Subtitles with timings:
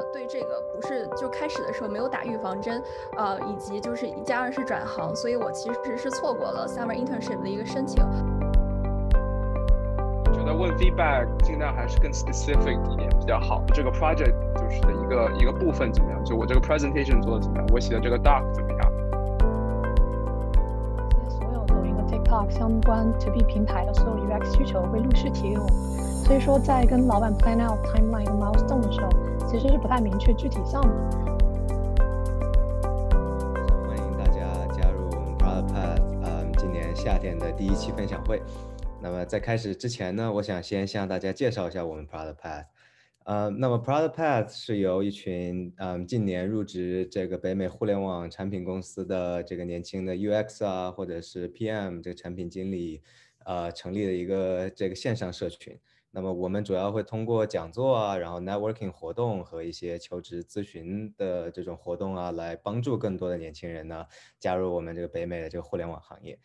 [0.00, 2.82] 我对这个不是就开始的时候没有打预防针，
[3.18, 8.02] 呃，以及就是一加二是转行，所以我其实是错过了 summer internship 的一个申请。
[10.24, 13.62] 我觉得问 feedback 尽量还是更 specific 一点比较好。
[13.74, 16.24] 这个 project 就是的一个一个部分怎么样？
[16.24, 17.66] 就我这个 presentation 做的怎么样？
[17.70, 18.80] 我写的这个 doc 怎么样？
[21.28, 25.74] 所有抖音和 TikTok 相关 to B 平台的所有 UX 需求会陆续提给我们。
[26.24, 29.10] 所以说，在跟老板 plan out timeline 和 milestone 的时候，
[29.50, 30.94] 其实是不太明确具体项目。
[33.84, 38.40] 欢迎大家加入我们 Product Path，嗯，今年夏天的第一期分享会。
[39.02, 42.66] 那么在开始之前呢，我想先向大家介绍一下我们 Product Path。
[43.24, 53.02] 呃，那么 Product Path 是由一群嗯近年入职这个北美互联网产品公司的这个年轻的 UX 啊，或者是 PM 这个产品经理，
[53.44, 55.76] 呃，成立的一个这个线上社群。
[56.12, 64.04] 那么我们主要会通过讲座啊，然后 networking 活动和一些求职咨询的这种活动啊，来帮助更多的年轻人呢
[64.38, 66.38] 加入我们这个北美的这个互联网行业。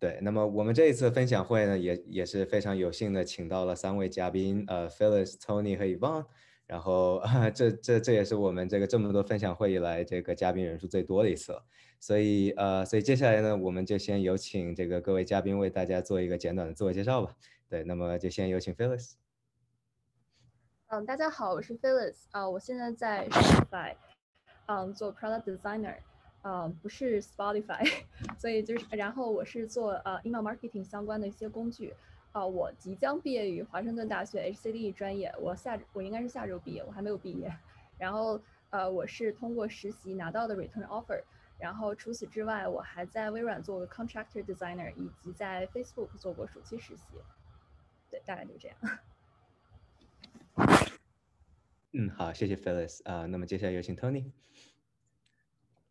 [0.00, 6.26] 对，那么我们这一次分享会呢，也也是非常有幸的请到了三位嘉宾，呃，Phyllis、Tony 和 Evan，
[6.66, 7.22] 然后
[7.54, 11.56] 这这这也是我们这个这么多分享会以来这个嘉宾人数最多的一次。
[12.00, 17.34] 所以呃，所以接下来呢，我们就先有请这个各位嘉宾为大家做一个简短的自我介绍吧。
[17.74, 19.14] 对，那么就先有请 Phyllis。
[20.86, 23.96] 嗯，大家好，我是 Phyllis 啊，我现在在 Shopify，
[24.66, 25.96] 嗯，做 Product Designer，
[26.44, 27.84] 嗯，不是 Spotify，
[28.38, 31.92] 所以就是，然后我是做呃 email marketing 相关的一些工具，
[32.30, 37.52] 啊，我即将毕业于华盛顿大学 HCD 专业，我下我应该是下周毕业，我还没有毕业，
[37.98, 41.20] 然后呃，我是通过实习拿到的 return offer，
[41.58, 47.16] 然后除此之外，我还在微软做过 contractor designer，以及在 Facebook 做过暑期实习。
[48.14, 48.78] 对，大概就这样。
[51.90, 53.26] 嗯，好，谢谢 Phyllis 啊。
[53.26, 54.30] 那么接下来有请 Tony。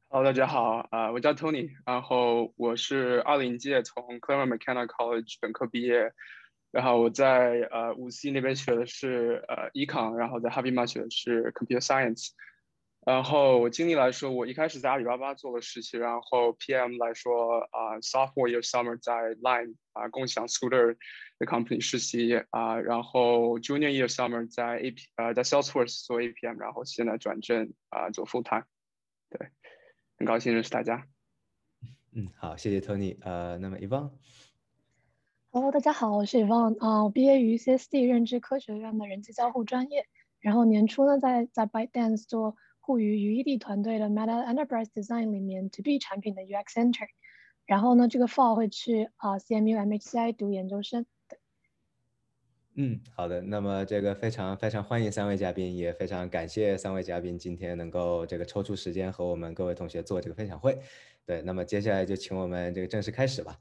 [0.08, 6.14] Hello，大家好，啊，我叫 Tony，然后我是二零届从 Claremont Mechanical College 本科毕业，
[6.72, 12.30] 然后我在呃五 C 那边学的是呃 Econ，然后在 Harvard 学的是 Computer Science。
[13.06, 20.96] 然后我经历来说，我一开始在阿里巴巴做了实习，然后 PM 来说啊，Sophomore year summer 在 Line 啊共享 Scooter
[21.38, 28.64] 的 company 实习啊，然后 Junior year summer 在 AP 呃在 Salesforce 做 APM，然后现在转正啊做 full time。
[29.30, 29.50] 对，
[30.18, 31.06] 很高兴认识大家。
[32.14, 33.18] 嗯，好，谢谢 Tony。
[33.22, 34.12] 呃，那么 Evan。
[35.52, 40.08] Hello，大家好，我是 Evan 啊，我毕业于 CSD 认知科学院的人机交互专业，
[40.40, 42.56] 然后年初呢在在 ByteDance 做。
[42.86, 47.08] 互于于一地团队的 Meta Enterprise Design 里面 To B 产品的 UX Center，
[47.66, 51.06] 然后呢，这个 Fall 会去啊 CMU MHCI 读研究生。
[52.76, 60.78] 嗯，好的，那么这个非常非常欢迎三位嘉宾，也非常感谢三位嘉宾今天能够这个抽出时间和我们各位同学做这个分享会。
[61.26, 63.58] 对，那么接下来就请我们这个正式开始吧。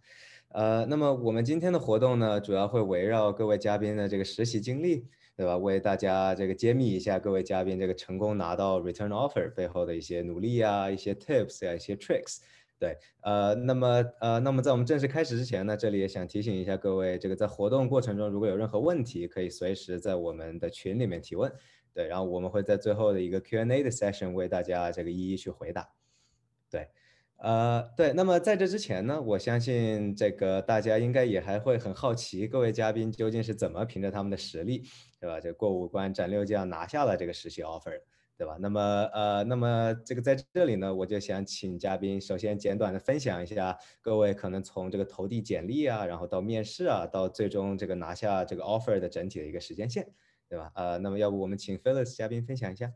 [0.48, 5.06] 呃，那么我们今天的活动呢，主要会围绕各位嘉宾的这个实习经历。
[5.42, 5.56] 对吧？
[5.56, 12.38] 为大家这个揭秘一下各位嘉宾这个成功拿到 return offer 背后的一些努力啊，一些 tips 呀，一些 tricks。
[12.78, 21.52] 对，呃，那么呃，那么在我们正式开始之前呢，这里也想提醒一下各位，这个在活动过程中如果有任何问题，可以随时在我们的群里面提问。
[21.92, 25.88] 对，然后我们会在最后的一个 Q&A 的 session 为大家这个一一去回答。
[26.70, 26.86] 对。
[27.42, 34.84] 呃，对，那么在这之前呢，我相信这个大家应该也还会很好奇，各位嘉宾究竟是怎么凭着他们的实力，
[35.18, 35.40] 对吧？
[35.40, 38.00] 这过五关斩六将拿下了这个实习 offer，
[38.38, 38.56] 对吧？
[38.60, 38.80] 那么
[39.12, 50.08] 呃，那么这个在这里呢，我就想请嘉宾首先简短的分享一下，各位可能从这个投递简历啊，然后到面试啊，到最终这个拿下这个 offer 的整体的一个时间线，
[50.48, 50.70] 对吧？
[50.76, 52.92] 呃，那么要不我们请 Phyllis 嘉宾分享一下。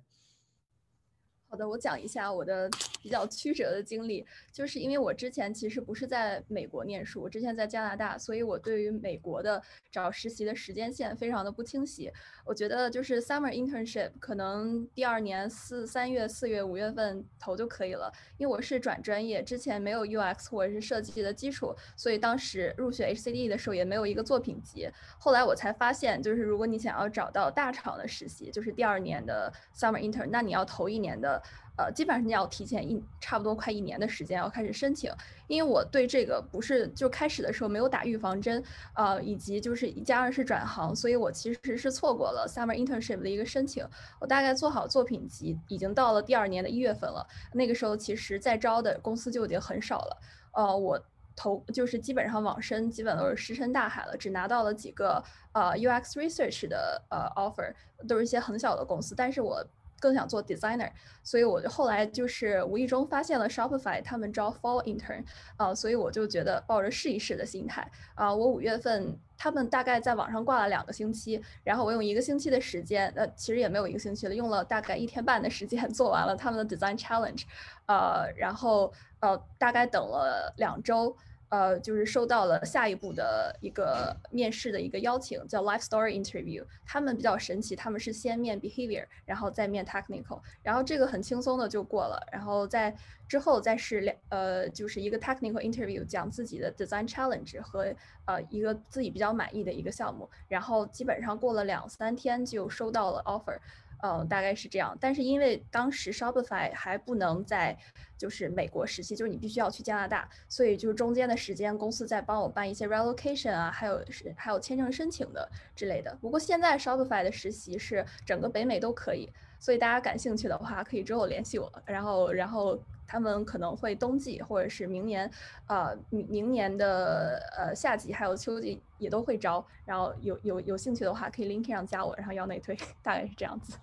[1.48, 2.68] 好的，我讲一下我的
[3.00, 12.12] 比较曲折的经历，就是因为我之前其实不是在美国念书，我之前在加拿大，所以我对于美国的找实习的时间线非常的不清晰。
[12.44, 24.90] 我觉得就是 summer internship 可能第二年四三月、四月、五月份投就可以了，因为我是转专业，之前没有 UX 或者是设计的基础，所以当时入学 HCD 的时候也没有一个作品集。
[25.16, 31.35] 后来我才发现，就是如果你想要找到大厂的实习，就是第二年的 summer intern，那你要投一年的。
[31.78, 35.12] 呃，基本上你要提前一差不多快一年的时间要开始申请，
[35.46, 43.86] 因为我对这个不是就开始的时候没有打预防针，呃，以及就是一加二是转行，所以我其实是错过了 summer internship 的一个申请。
[44.18, 50.16] 我大概做好作品集，已经到了第二年的一月份了，那个时候其实在招的公司就已经很少了。
[50.52, 50.98] 呃，我
[51.34, 55.22] 投就是基本上网申基本都是石沉大海了，只拿到了几个
[55.52, 57.74] 呃 UX research 的呃 offer，
[58.08, 59.62] 都是一些很小的公司，但是我。
[60.00, 60.90] 更想做 designer，
[61.22, 65.24] 所以我就后来就是无意中发现了 Shopify 他们招 fall intern，
[65.56, 77.44] 啊，所以我就觉得抱着试一试的心态，啊，我五月份他们大概在网上挂了两个星期，然后我用一个星期的时间，呃，其实也没有一个星期了，用了大概一天半的时间 做完了他们的 design challenge，
[77.86, 81.16] 呃，然后呃，大概等了两周。
[81.48, 86.64] 呃，就是收到了下一步的一个面试的一个邀请，叫 Life Story Interview。
[86.84, 92.94] 他们比较神奇，他们是先面 Behavior，然后再面 Technical，然后这个很轻松的就过了，然后在
[93.28, 97.94] 之后再是两呃，就是一个 Technical Interview，讲自己的 Design Challenge 和
[98.24, 103.58] 呃一个自己比较满意的一个项目，然后基本上过了两三天就收到了 Offer。
[104.02, 104.96] 嗯，大概是这样。
[105.00, 107.76] 但是因为当时 Shopify 还不能在
[108.18, 116.16] 就是美国实习，就是你必须要去加拿大，所以就是中间的时间，公司在帮我办一些 relocation 啊，还有是还有签证申请的之类的。
[116.20, 121.72] 不过现在 Shopify 的实习是整个北美都可以，所以大家感兴趣的话，可以之后联系我。
[121.84, 122.78] 然后，然后。
[123.06, 125.30] 他们可能会冬季或者是明年，
[125.68, 133.78] 呃，明明年的呃夏季还有秋季也都会招，然后有有有兴趣的话可以 LinkedIn 上加我，然后要内推，大概是这样子。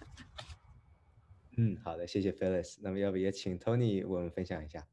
[1.55, 2.79] 嗯，好的，谢谢 Phyllis。
[2.81, 4.85] 那么要不也请 Tony 为我们分享一下？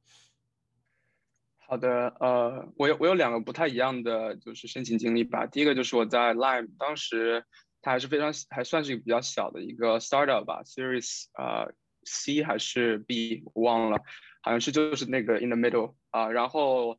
[1.58, 5.46] 好的，呃，我有我有两个不太一样的就是申请经历吧。
[5.46, 7.44] 第一个就是我在 Lime，当时
[7.80, 11.66] 它还是非常还算是一个比较小的一个 startup 吧，Series 啊。
[12.10, 13.98] C 还是 B，我忘了，
[14.42, 16.28] 好像是就是那个 in the middle 啊。
[16.28, 16.98] 然后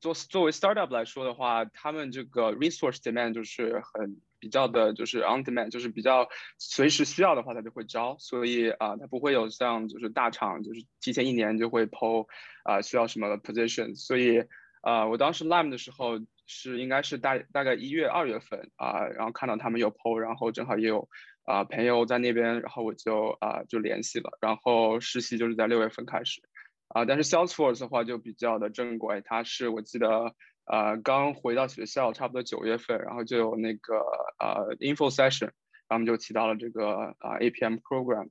[0.00, 6.28] 作作为 startup 来说的话，他们这个 resource demand 就是很比较的，就是 on demand，就是比较
[6.58, 8.16] 随时需要的话，他就会招。
[8.20, 12.28] 所以啊，他不会有像就是大厂，就是提前一年就会 PO
[12.62, 13.96] 啊需要什么 position。
[13.96, 14.44] 所以
[14.82, 21.08] 啊，我当时 Lime 的时候是应该是大大概一月二月份啊，然后看到他们有 PO，然后正好也有。
[21.44, 26.40] 啊，朋友在那边，然后我就啊就联系了，然后实习就是在六月份开始，
[26.88, 33.98] 啊，但是 Salesforce 的话就比较的正规，它是我记得呃刚回到学校，差不多九月份，然后就有那个
[34.38, 35.50] 呃 info session，
[35.86, 38.30] 然后我们就提到了这个啊 APM program，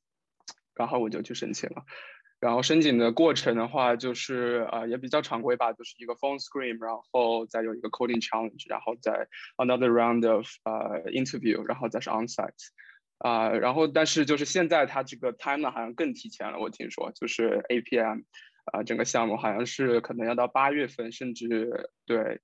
[0.74, 1.84] 然后我就去申请了，
[2.40, 9.28] 然后申请的过程的话就是啊也比较常规吧，就是一个 phone screen，然后再有一个 coding challenge，然后再
[9.58, 12.50] another round of 呃 interview，然后再是 onsite。
[13.18, 18.24] 啊，然后但是就是现在它这个 time 好像更提前了，我听说就是 APM，
[18.66, 22.42] 啊，整个项目好像是可能要到八月份，甚至对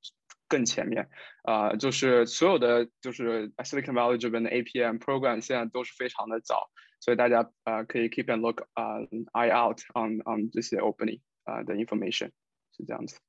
[0.47, 1.09] 更前面，
[1.43, 6.69] 啊，就是所有的就是 Silicon Valley 这边的 APM program 现在都是非常的早，
[6.99, 8.99] 所以大家啊可以 keep and look 啊
[9.33, 12.31] eye out on on 这些 opening 啊的 information
[12.75, 13.19] 是这样子。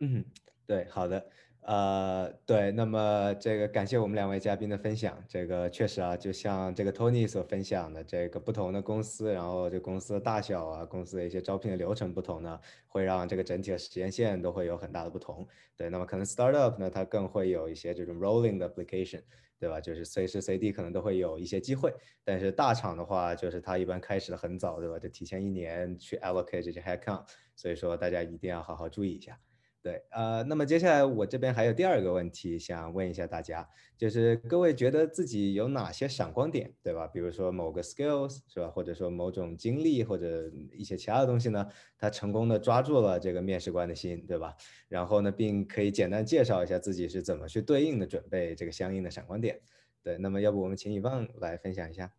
[0.00, 0.24] 嗯，
[0.66, 1.30] 对，好的。
[1.64, 5.16] 呃，对，那么这个感谢我们两位嘉宾的分享。
[5.28, 15.46] 这个确实啊，就像这个 Tony 所分享的，这个不同的公司，然后这公司的大小啊，公司的一些招聘的流程不同呢，会让这个整体的时间线都会有很大的不同。
[15.76, 19.22] 对，那么可能 startup 呢，它更会有一些这种 rolling 的 application，
[19.60, 19.80] 对吧？
[19.80, 21.94] 就是随时随地可能都会有一些机会。
[22.24, 24.98] 但是大厂的话，就是它一般开始的很早，对吧？
[24.98, 27.24] 就提前一年去 allocate 这些 headcount，
[27.54, 29.38] 所以说大家一定要好好注意一下。
[29.82, 33.68] 对，呃，那么接下来我这边还有第二个问题想问一下大家，
[33.98, 37.08] 就是各位觉得自己有哪些闪光点，对吧？
[37.08, 41.66] 比如说某个 skills 是吧，或者说某种经历或者一些其他的东西呢，
[41.98, 44.54] 他成功的抓住了这个面试官的心，对吧？
[44.88, 49.60] 然后呢，并可以简单介绍一下自己是怎么去对应的准备这个相应的闪光点。
[50.04, 52.12] 对，那么要不我们请以旺来分享一下？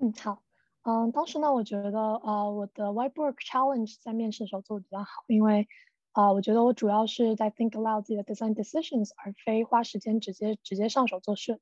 [0.00, 0.44] 嗯，好，
[0.82, 5.66] 嗯，当时呢，我觉得呃，我的 whiteboard challenge 在面试的时候做的比较好，因为。
[6.13, 11.61] 啊，我觉得我主要是在 think aloud 自己的 design decisions，而非花时间直接直接上手做设计，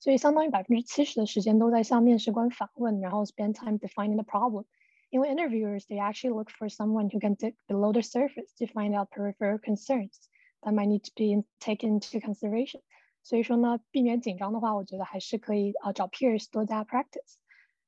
[0.00, 4.64] 所以相当于百分之七十的时间都在向面试官反问，然后 spend time defining the problem。
[5.10, 9.08] 因为 interviewers they actually look for someone who can dig below the surface to find out
[9.10, 10.16] peripheral concerns
[10.62, 12.80] that might need to be taken into consideration。
[13.22, 17.36] 所以说呢，避免紧张的话，我觉得还是可以啊找 peers 多加 practice。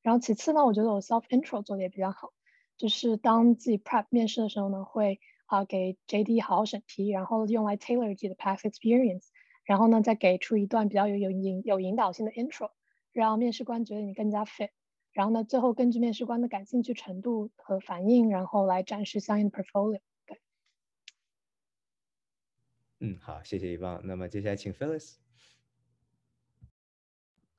[0.03, 2.33] 然后其次呢，我觉得我 self intro 做的也比较好，
[2.77, 5.19] 就是当自己 prep 面试的时候呢，会。
[5.50, 9.30] 啊，给 JD 好好审题，然后用来 tailor 自己的 past experience，
[9.64, 12.70] 然后呢，再给出一段比较有有引有引导性的 intro，
[13.12, 14.70] 让面试官觉得你更加 fit，
[15.12, 20.02] 然后呢，最后根据面试官的感兴趣程度和反应，然后来展示相应的 portfolio。
[20.28, 20.40] 对，
[23.00, 24.02] 嗯，好，谢谢一棒。
[24.04, 25.16] 那么接下来请 Phyllis。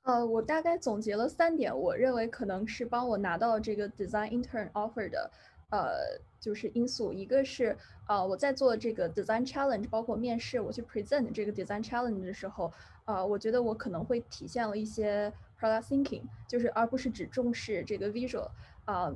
[0.02, 5.30] 呃，我大概总结了三点，我认为可能是帮我拿到这个 design intern offer 的。
[5.70, 7.76] 呃，就是因素，一个是
[8.08, 12.72] 呃，我在做这个 design challenge，包括面试，我去 present 这个 design challenge 的时候，
[13.04, 18.48] 呃，我觉得我可能会体现了一些 product thinking，就是而不是只重视这个 visual
[18.84, 19.14] 啊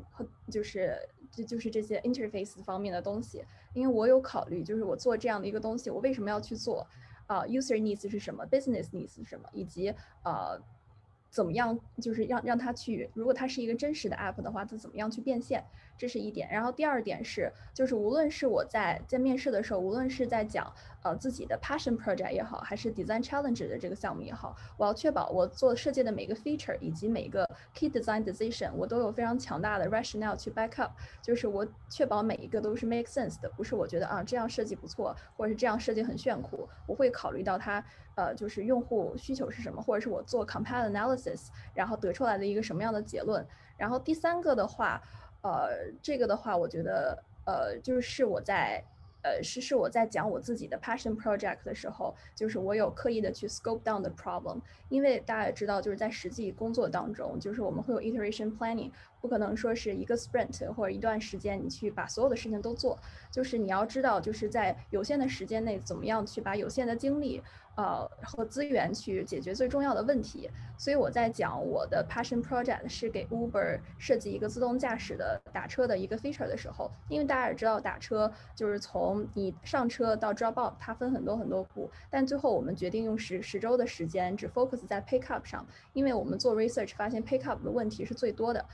[0.51, 0.97] 就是
[1.31, 3.45] 就就是这些 interface 方面的东西。
[3.75, 6.87] 因为我有考虑，就是我做这样的一个东西，我为什么要去做？
[7.27, 9.49] 啊，user needs 是什么？business needs 是什么？
[9.53, 9.93] 以及
[10.23, 10.61] 呃。
[11.31, 15.65] 怎么样，就是让让他去，如果它是一个真实的 app 的话，它怎么样去变现？
[15.97, 16.49] 这是一点。
[16.51, 20.73] 然后第二点是，就是无论是我在在面试的时候，无论是在讲
[21.03, 32.85] 呃自己的 passion project 也好，还是 design challenge 的这个项目也好，我要确保我做设计的每个 feature 以及每个 key design decision，我都有非常强大的 rationale 去 back up，就是我确保每一个都是
[32.87, 37.85] make sense 的，不是我觉得啊这样设计不错，或者是这样设计很炫酷，我会考虑到它。
[38.17, 43.45] 呃，就是用户需求是什么，或者是我做 compile analysis，然后得出来的一个什么样的结论。
[43.77, 45.03] 然后第三个的话，
[45.45, 48.83] 呃，这个的话，我觉得，呃，就是我在。
[49.27, 54.61] 呃，是是我在讲我自己的 passion project 的时候，就是我有刻意的去 scope down the problem，
[54.91, 62.99] 因为大家也知道，就是在实际工作当中，就是我们会有 iteration planning，不可能说是一个 sprint 或者一段时间你去把所有的事情都做，
[63.31, 67.43] 就是你要知道，就是在有限的时间内，怎么样去把有限的精力。
[67.76, 86.95] 呃，和资源去解决最重要的问题，所以我在讲我的 passion project 是给 Uber 设计一个自动驾驶的打车的一个 feature 的时候，因为大家也知道打车就是从你上车到 drop off，它分很多很多步，但最后我们决定用十十周的时间只 focus 在 pick up 上，因为我们做 research
[86.95, 88.64] 发现 pick up 的问题是最多的。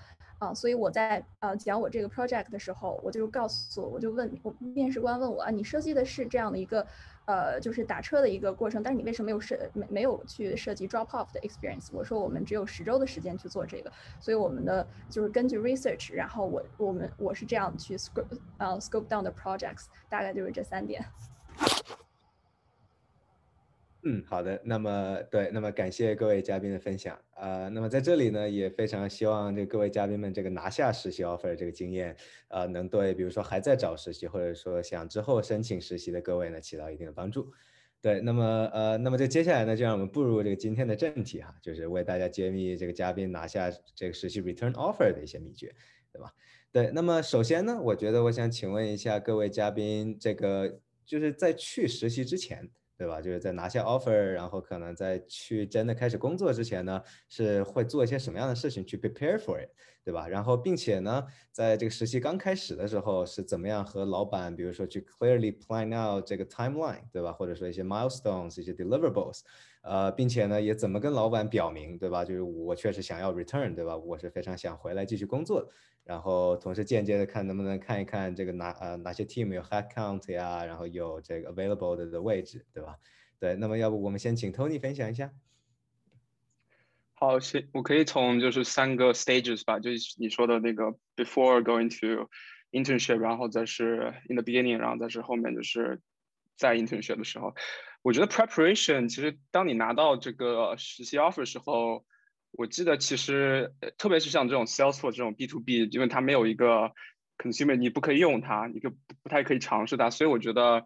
[0.40, 6.86] 啊，所以我在呃讲我这个 project 的时候，我就告诉我就问我面试官问我啊，你设计的是这样的一个
[7.30, 11.88] 呃就是打车的一个过程，但是你为什么没有设没没有去设计 drop off 的 experience？
[11.92, 18.26] 我说我们只有十周的时间去做这个，所以我们的就是根据 research，然后我我们我是这样去 scope
[18.58, 21.04] 呃 scope down 的 projects，大概就是这三点。
[24.02, 24.58] 嗯，好的。
[24.64, 27.18] 那么，对，那么感谢各位嘉宾的分享。
[27.34, 32.16] 呃，那么在这里呢，也非常希望这各位嘉宾们这个拿下实习 offer 这个经验，
[32.48, 37.52] 呃，能对比如说还在找实习，或者说想之后申请实习的各位呢，起到一定的帮助。
[38.00, 45.74] 对，那么呃，那么这接下来呢，就让我们步入这个今天的正题哈，就是为大家揭秘这个嘉宾拿下这个实习 return offer 的一些秘诀，
[46.10, 46.32] 对吧？
[46.72, 52.70] 对，那么首先呢，我觉得我想请问一下各位嘉宾，这个就是在去实习之前。
[53.00, 53.18] 对吧？
[53.18, 59.70] 就是在拿下 offer，然后可能在去真的开始工作之前呢，是会做一些什么样的事情去 prepare for it，
[60.04, 60.28] 对吧？
[60.28, 67.32] 然后并且呢，在这个实习刚开始的时候是怎么样和老板，比如说去 clearly plan out 这个 timeline，对吧？
[67.32, 69.40] 或者说一些 milestones，一些 deliverables，
[69.80, 72.22] 呃，并且呢，也怎么跟老板表明，对吧？
[72.22, 73.96] 就是我确实想要 return，对吧？
[73.96, 75.68] 我是非常想回来继续工作的。
[76.02, 82.96] 然后同时间接的看能不能看一看这个哪呃哪些 team 有 head count 呀，然后有这个 available 的的位置，对吧？
[83.38, 85.30] 对，那么要不我们先请 Tony 分享一下。
[87.14, 92.28] 好，先我可以从就是三个 stages 吧，就是你说的那个 before going to
[92.72, 96.00] internship，然后再是 in the beginning，然后再是后面就是
[96.56, 97.54] 在 internship 的时候，
[98.02, 102.04] 我觉得 preparation 其实当你拿到这个实习 offer 时候。
[102.52, 106.92] 我记得其实，特别是像这种 Salesforce 这种 B to B，因为它没有一个
[107.38, 110.84] consumer，你不可以用它，你就不太可以尝试它，所以我觉得，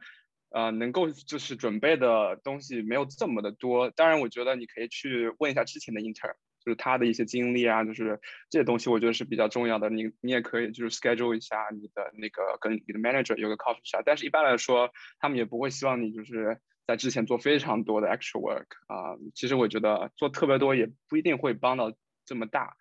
[0.51, 3.91] 呃，能够就是准备的东西没有这么的多。
[3.91, 9.89] 当然，我觉得你可以去问一下之前的 intern，就是他的一些经历啊，就是这些东西，我觉得是比较重要的。
[9.89, 16.61] 你你也可以就是 schedule 一下你的那个跟你的 manager 有个 coffee chat，但是一般来说，他们也不会希望你就是。
[16.87, 21.95] 在之前做非常多的 extra work 啊，其实我觉得做特别多也不一定会帮到
[22.27, 22.77] 这么大，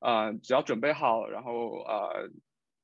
[0.00, 2.30] 啊，只要准备好，然后呃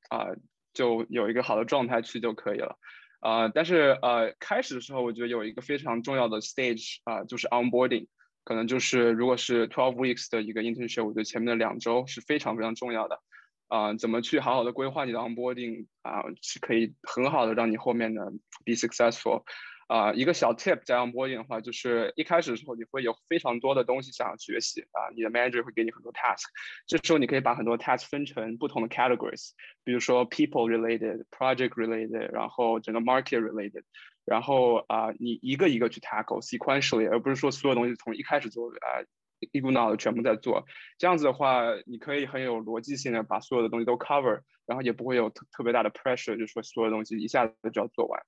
[0.09, 0.29] 啊
[0.73, 2.79] 就有一个好的状态去就可以了，
[3.19, 8.07] 啊，但是呃开始的时候我觉得有一个非常重要的 stage 啊，就是 onboarding，
[8.45, 13.21] 可能就是如果是 twelve weeks 的一个 internship，我觉得前面的两周是非常非常重要的，
[13.67, 18.31] 啊，怎么去好好的规划你的 onboarding 啊，是可以很好的让你后面的
[18.65, 19.43] be successful。
[19.91, 26.45] 啊，一个小 tip 加上 boarding 的话，就是一开始的时候你会有非常多的东西想要学习啊，你的 manager 会给你很多 task，
[26.87, 29.51] 这时候你可以把很多 task 分成不同的 categories，
[29.83, 33.83] 比如说 people related、project related，然后整个 market related，
[34.25, 39.03] 然后啊，你一个一个去 tackle sequentially，而不是说所有东西从一开始做啊
[39.51, 40.67] 一股脑的全部在做，
[40.99, 48.23] 这样子的话，你可以很有逻辑性的把所有的东西都 cover，然后也不会有特特别大的 pressure，就说所有东西一下子就要做完。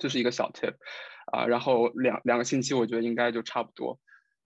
[0.00, 0.74] 这是一个小 tip，
[1.30, 4.00] 啊，然后两两个星期我觉得应该就差不多，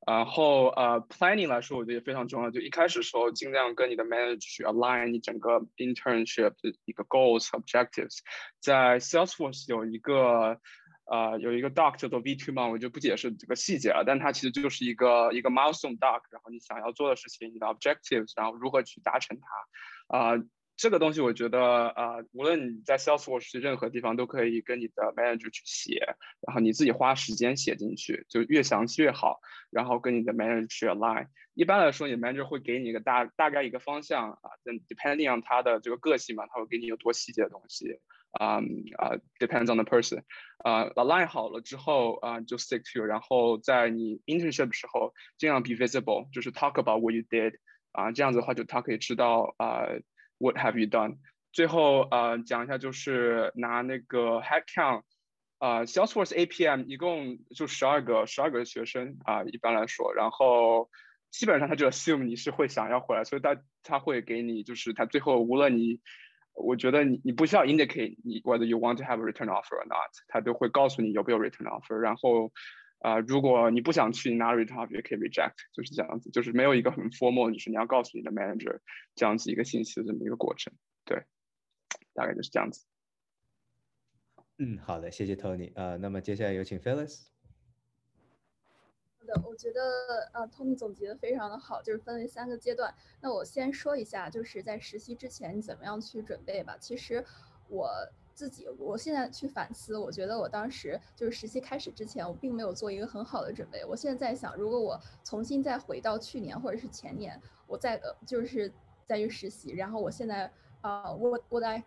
[0.06, 8.18] 然后呃 planning 来说我觉得也非常重要，就一开始时候尽量跟你的 manager align 你整个 internship 的一个 goals objectives，
[8.60, 10.60] 在 Salesforce 有一个
[11.06, 19.38] 呃，有一个 doc 叫做 V2 嘛，我就不解释这个细节了，但它其实就是一个一个 milestone doc，然后你想要做的事情，你的 objectives，然后如何去达成
[20.08, 20.32] 它，啊，
[20.76, 29.40] 这个东西我觉得啊，无论你在 Salesforce 任何地方都可以跟你的 manager 去写，然后你自己花时间写进去，就越详细越好，
[29.70, 31.28] 然后跟你的 manager 去 align。
[31.54, 34.38] 一般来说，你 manager 会给你一个大大概一个方向啊
[34.88, 38.00] ，depending on 他的这个个性嘛，他会给你有多细节的东西。
[38.32, 38.56] 啊
[38.98, 40.24] 啊，depends on the person，
[40.58, 47.54] 啊，align 好了之后啊，就 stick to，然后在你 internship 的时候尽量 be visible，就是 talk about what you did，
[47.92, 49.86] 啊，这样子的话就他可以知道啊
[50.38, 51.16] ，what have you done。
[51.52, 55.02] 最后啊，讲一下就是拿那个 head count，
[55.58, 60.90] 啊，Salesforce APM 一共就十二个，十二个学生啊，一般来说，然后
[61.30, 66.00] 基本上他就 assume 你是会想要回来，所以他他会给你就是他最后无论你。
[66.56, 71.96] 我觉得你你不需要 indicate 你 whether you want to have a return offer or not，他都会告诉你有没有 return offer。
[71.96, 72.52] 然后，
[73.04, 78.80] 啊，如果你不想去你拿 offer，也可以 reject，就是这样子，就是没有一个很 formal，就是你要告诉你的 manager
[79.14, 80.72] 这样子一个信息的这么一个过程。
[81.04, 81.22] 对，
[82.14, 82.86] 大概就是这样子。
[84.56, 85.70] 嗯，好的，谢谢 Tony。
[85.74, 87.26] 呃，那么接下来有请 Phyllis。
[89.26, 89.80] 的，我觉得
[90.32, 92.94] 呃，Tony 总结的非常的好，就是分为三个阶段。
[93.20, 96.76] 那我先说一下，就是在实习之前你怎么样去准备吧。
[96.78, 97.24] 其实
[97.68, 97.90] 我
[98.34, 103.84] 自己，我现在去反思，我觉得我当时就是实习开始之前，我并没有做一个很好的准备。
[103.84, 108.72] 我现在在想，如果我重新再回到去年或者是前年，我再呃就是
[109.06, 110.50] 再去实习，然后我现在
[110.80, 111.84] 啊，what what I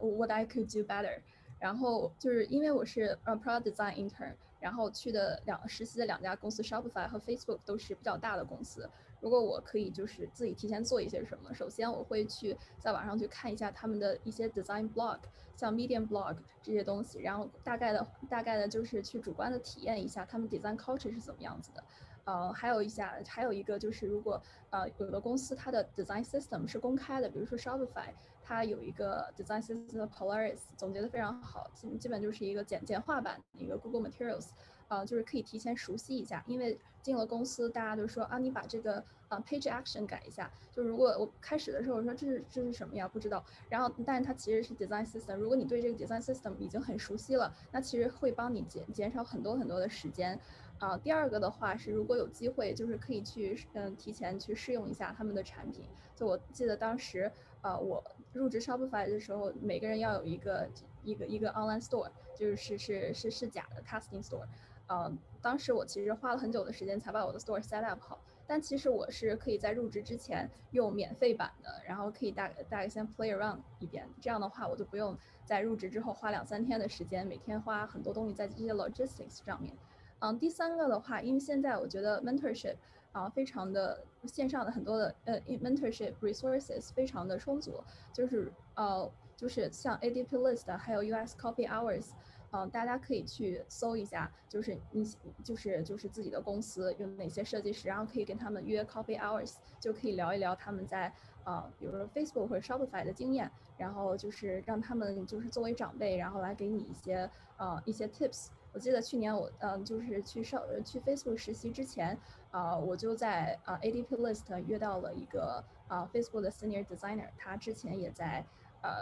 [0.00, 1.20] what I could do better。
[1.60, 4.34] 然后就是因为我是呃 product design intern。
[4.62, 8.88] 然后去的两实习的两家公司，Shopify 和 Facebook 都是比较大的公司。
[9.22, 15.20] 如果我可以就是自己提前做一些什么，首先我会去在网上去看一下他们的一些 design blog，
[15.56, 21.84] 像 Medium blog 这些东西，然后大概的大概的就是去主观的体验一下他们 design culture 是怎么样子的。
[22.24, 28.10] 呃，还有一下，还有一个就是，如果呃有的公司它的 design system 是公开的，比如说 Shopify，
[28.42, 34.50] 它有一个 design system Polaris，总结的非常好，基基本就是一个简简化版的一个 Google Materials，
[34.86, 50.38] 呃，就是可以提前熟悉一下，因为进了公司，大家都说啊，你把这个呃 page action 改一下，就如果我开始的时候我说这是这是什么呀，不知道，然后但是它其实是 design system，如果你对这个 design system 已经很熟悉了，那其实会帮你减减少很多很多的时间。
[50.78, 55.84] 啊，第二个的话是，如果有机会，就是可以去嗯提前去试用一下他们的产品。
[56.16, 60.68] 就我记得当时，呃，我入职 Shopify 的时候，每个人要有一个
[61.04, 64.44] 一个一个 online store，就是是是是假的 testing store。
[64.92, 68.20] 嗯，当时我其实花了很久的时间才把我的 store set up 好。
[68.44, 74.06] 但其实我是可以在入职之前用免费版的，然后可以大大概先 play around 一遍。
[74.20, 79.74] 这样的话，我就不用在入职之后花两三天的时间，每天花很多东西在这些 logistics 上面。
[80.18, 82.76] 嗯，第三个的话，因为现在我觉得 mentorship
[83.12, 92.10] 啊，非常的线上的很多的呃 mentorship resources 非常的充足，就是呃就是像 ADP list 还有 US Coffee Hours，
[92.52, 95.04] 嗯，大家可以去搜一下，就是你
[95.42, 101.12] 就是就是自己的公司有哪些设计师，然后可以跟他们约 Coffee Hours，就可以聊一聊他们在
[101.44, 108.48] 啊，比如说 Facebook 或者 Shopify 的经验，然后就是让他们就是作为长辈，然后来给你一些呃一些 tips。
[108.74, 112.18] 我记得去年我嗯就是去上去 Facebook 实习之前
[112.50, 118.44] 啊，我就在啊 ADP List 约到了一个啊 Facebook 的 Senior Designer，他之前也在
[118.82, 118.92] 呃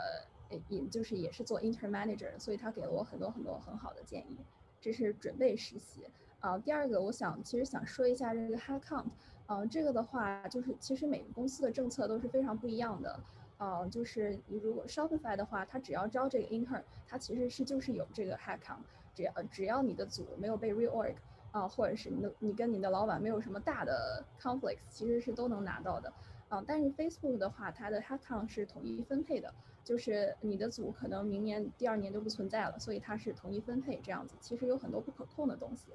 [0.69, 4.39] 也就是也是做 Intern Manager，所以他给了我很多很多很好的建议。
[4.81, 6.07] 这是准备实习
[6.41, 6.59] 啊。
[6.59, 9.07] 第二个，我想其实想说一下这个 Head Count，
[9.47, 13.21] 嗯，这个的话就是其实每个公司的政策都是非常不一样的。
[13.59, 18.79] 啊，就是你如果 Shopify 的话，他只要招这个 Intern，他其实是就是有这个 Head Count。
[19.15, 21.15] 只要只要你的组没有被 reorg
[21.51, 26.11] 啊，或者是你的你跟你的老板没有什么大的 conflicts，其实是都能拿到的
[26.49, 26.65] 啊。
[26.67, 29.53] 但是 Facebook 的话，它的 headcount 是统一分配的，
[29.91, 34.37] 就是你的组可能明年第二年就不存在了，所以它是统一分配这样子。
[34.41, 35.87] 其实有很多不可控的东西，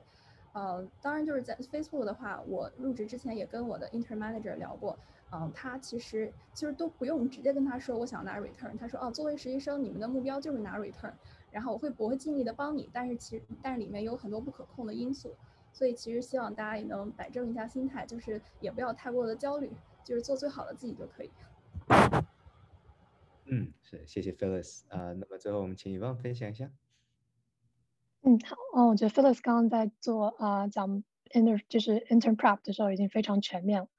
[0.51, 4.99] 呃，当然就是在 Facebook 的话，我入职之前也跟我的 intern manager 聊过，
[5.31, 11.13] 嗯，他其实其实都不用直接跟他说我想拿 return，他说哦，作为实习生，你们的目标就是拿 return。
[11.49, 15.34] 然后我会我会尽力的帮你，但是其实但是里面有很多不可控的因素，
[15.71, 19.71] 所以其实希望大家也能摆正一下心态，就是也不要太过的焦虑，
[20.03, 21.31] 就是做最好的自己就可以。
[23.45, 25.13] 嗯，是，谢谢 Phyllis 啊。
[25.13, 26.71] 那么最后我们请遗忘分享一下。
[28.23, 33.89] 嗯，好，哦，我觉得 Phyllis 刚刚在做啊讲 inter 就是 intern prep 的时候已经非常全面了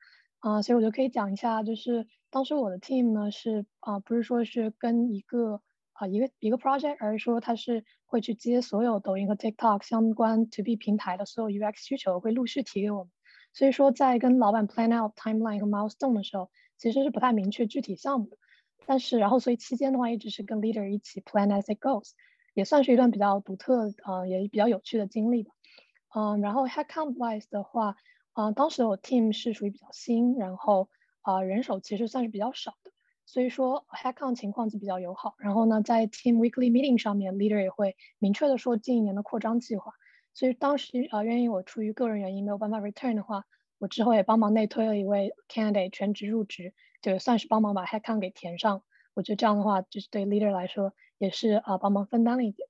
[0.40, 13.12] 啊，所以我就可以讲一下，就是当时我的 team 呢是啊不是说是跟一个啊一个一个 project，而是说它是会去接所有抖音和 TikTok 相关 To B 平台的所有 UX 需求，会陆续提给我们。
[13.52, 18.36] 所以说在跟老板 plan out timeline 和 milestone 的时候，其实是不太明确具体项目的。
[18.86, 22.12] 但是然后所以期间的话，一直是跟 leader 一起 plan as it goes，
[22.54, 25.52] 也算是一段比较独特啊也比较有趣的经历吧。
[26.14, 27.96] 嗯，然后 headcount wise 的话，
[28.32, 30.88] 啊当时我 team 是属于比较新，然后
[31.20, 32.92] 啊人手其实算是比较少的。
[33.28, 35.34] 所以说，headcount 情况就比较友好。
[35.38, 39.92] 然后呢，在 team weekly meeting 上面，leader 也会明确的说近一年的扩张计划。
[40.32, 43.44] 所以当时啊，愿意我出于个人原因没有办法 return 的话，
[43.78, 46.72] 我之后也帮忙内推了一位 candidate 全职入职，
[47.06, 48.82] 就算是帮忙把 headcount 给填上。
[49.14, 52.68] 我觉得这样的话，就是对 leader 来说也是啊帮忙分担了一点。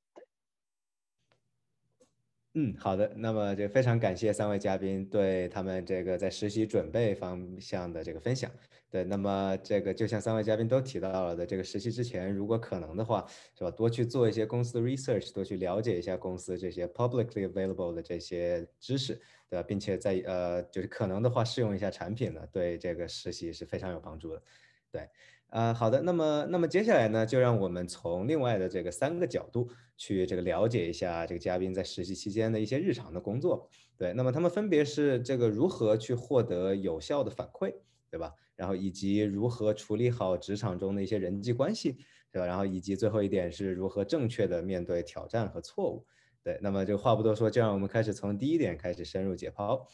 [2.52, 3.10] 嗯，好的。
[3.16, 8.50] 那么就非常感谢三位嘉宾对他们这个在实习准备方向的这个分享。
[8.90, 19.62] 对，那么这个就像三位嘉宾都提到了的，这个实习之前，如果可能的话，是吧，多去做一些公司的 research，多去了解一下公司这些 publicly available 的这些知识，对？
[19.64, 24.42] 并且在呃，就是可能的话试用一下产品呢，对这个实习是非常有帮助的。
[24.90, 25.08] 对。
[25.48, 33.68] 呃，好的，那么，那么接下来呢，就让我们从另外的这个三个角度去这个了解一下这个嘉宾在实习期间的一些日常的工作。
[33.96, 37.72] 对，那么他们分别是这个如何去获得有效的反馈，
[38.10, 38.32] 对吧？
[38.56, 41.92] 然后以及如何处理好职场中的一些人际关系，
[42.32, 42.46] 对吧？
[42.46, 46.04] 然后以及最后一点是如何正确的面对挑战和错误。
[46.46, 49.84] 对，那么就话不多说，就让我们开始从第一点开始深入解剖。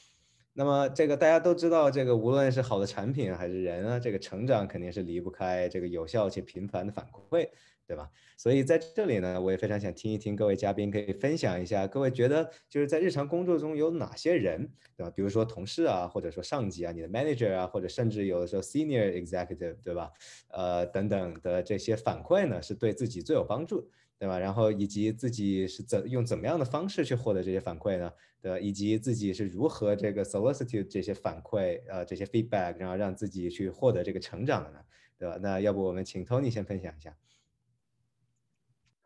[0.52, 7.48] 那么这个大家都知道，这个无论是好的产品还是人啊，这个成长肯定是离不开这个有效且频繁的反馈，
[7.86, 8.10] 对吧？
[8.36, 15.10] 所以在这里呢，我也非常想听一听各位嘉宾可以分享一下，各位觉得就是在日常工作中有哪些人，对吧？
[15.16, 20.10] 比如说同事啊，或者说上级啊，你的 manager 啊，或者甚至有的时候 senior executive，对吧？
[20.50, 23.90] 呃，等等的这些反馈呢，是对自己最有帮助。
[24.22, 24.38] 对吧？
[24.38, 28.08] 然后以及自己是怎用怎么样的方式去获得这些反馈呢？
[28.40, 28.56] 对吧？
[28.61, 34.78] 以及自己是如何这个 solicitude 这些反馈，呃，这些 feedback，然后让自己去获得这个成长的呢？
[35.18, 35.37] 对吧？
[35.42, 37.16] 那要不我们请 Tony 先分享一下。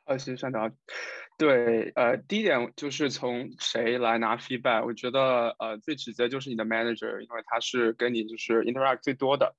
[0.04, 0.70] 好，谢谢上导。
[1.38, 9.56] 对，呃，第一点就是从谁来拿 feedback，我觉得呃最直接就是你的 manager，因为他是跟你就是 interact 最多的。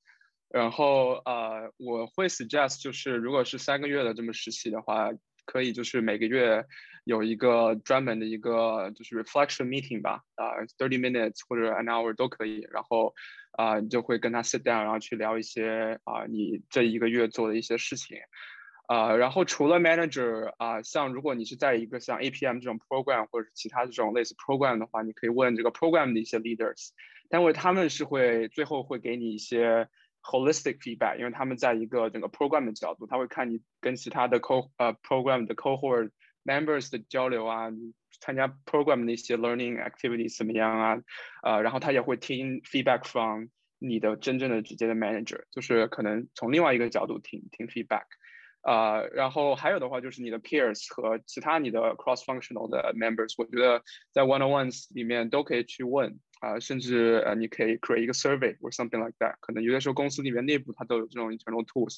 [0.49, 5.09] 然后呃，我会 suggest 就是如果是三个月的这么实习的话。
[5.47, 6.63] 可以就是每个月
[7.05, 13.15] 有一个专门的一个就是 reflection meeting 吧，啊，thirty minutes 或者 an hour 都可以，然后
[13.53, 18.19] 啊，你就会跟他 sit down，然后去聊一些啊，你这一个月做的一些事情，
[18.87, 26.89] 啊，然后除了 manager 啊，像如果你是在一个像 APM 这种 program 或者是其他这种类似 program 的话，你可以问这个 program 的一些 leaders，
[27.29, 29.87] 但为他们是会最后会给你一些。
[30.26, 36.10] holistic feedback，因为他们在一个整个 program 的角度，他会看你跟其他的 co 呃 program 的 cohort
[36.44, 37.70] members 的交流啊，
[38.20, 41.02] 参加 program 的一些 learning activities 怎么样啊，
[41.42, 43.46] 呃，然后他也会听 feedback from
[43.78, 48.04] 你的真正的直接的 manager，就是可能从另外一个角度听听 feedback，
[48.62, 56.20] 呃，然后还有的话就是你的 peers 和其他你的 cross functional 的 members，我觉得在 one on ones 里面都可以去问。
[56.39, 59.35] 啊，甚至呃，你可以 create 一个 survey or something like that。
[59.39, 61.97] 可能有的时候公司里面内部它都有这种 internal tools。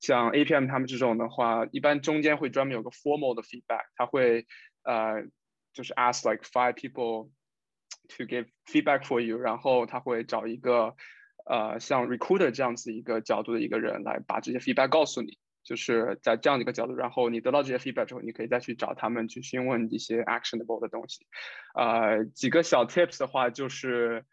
[0.00, 4.46] 像 APM 他们这种的话，一般中间会专门有个 formal 的 feedback，他会
[4.82, 5.24] 呃
[5.72, 7.30] 就是 ask like five people
[8.08, 10.94] to give feedback for you，然后他会找一个
[11.46, 15.38] 呃像 recruiter 这样子一个角度的一个人来把这些 feedback 告诉你。
[15.68, 21.26] 就是在这样的一个角度，然后你得到这些 feedback 之后，你可以再去找他们去询问一些 actionable 的东西。
[21.74, 24.24] 呃，几个小 tips 的话，就是，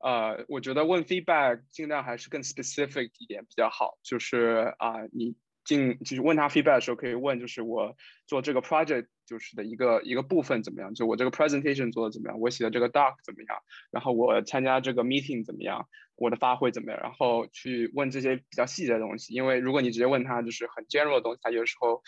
[0.00, 3.98] 呃，我觉得问 feedback 尽量还是更 specific 一点比较好。
[4.02, 5.34] 就是啊，你。
[5.64, 7.96] 进就是问他 feedback 的时候，可以问就是我
[8.26, 10.92] 做这个 project 就是的一个一个部分怎么样？
[10.92, 12.38] 就我这个 presentation 做的怎么样？
[12.38, 13.56] 我写的这个 doc 怎么样？
[13.90, 15.88] 然后我参加这个 meeting 怎么样？
[16.16, 17.00] 我的发挥怎么样？
[17.00, 19.32] 然后去问这些比较细节的东西。
[19.32, 22.02] 因为如果你直接问他就是很 general 的东西，他有时候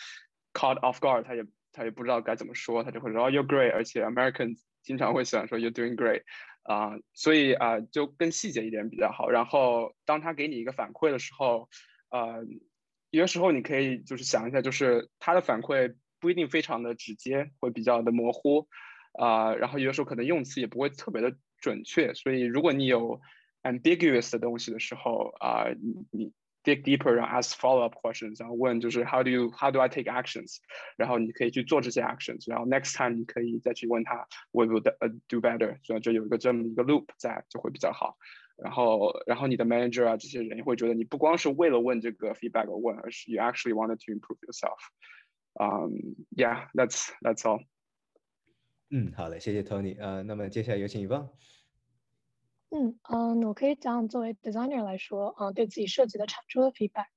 [0.53, 1.43] caught off guard，他也
[1.73, 3.73] 他也不知道该怎么说，他就会说 you're great。
[3.73, 6.21] 而且 Americans 经常会喜欢说 you're doing great
[6.61, 9.29] 啊，所以啊就更细节一点比较好。
[9.29, 11.67] 然后当他给你一个反馈的时候，
[12.11, 12.45] 呃。
[13.09, 18.67] 有的时候你可以就是想一下，就是他的反馈不一定非常的直接，会比较的模糊，
[19.13, 23.21] 啊，然后有的时候可能用词也不会特别的准确，所以如果你有
[23.63, 30.11] ambiguous 的东西的时候，啊，你你 dig deeper，然后 ask follow up questions，然后问就是 how do you how do I take
[30.11, 30.57] actions，
[30.97, 34.81] 然后你可以去做这些 actions，然后 next time 你可以再去问他，we will
[35.27, 38.17] do better，所以就有一个这么一个 loop 在就会比较好。
[38.57, 44.77] 然后然后你的 manager 啊这些人会觉得你不光是为了问这个 feedback 而问，而是 you actually wanted to improve yourself。
[45.59, 47.63] 嗯，yeah，that's that's all。
[48.89, 49.95] 嗯，好嘞，谢谢 Tony。
[49.99, 51.29] 呃，那么接下来有请一旺。
[52.69, 57.07] 嗯嗯，我可以讲作为 designer 来说，嗯，对自己设计的产出的 feedback。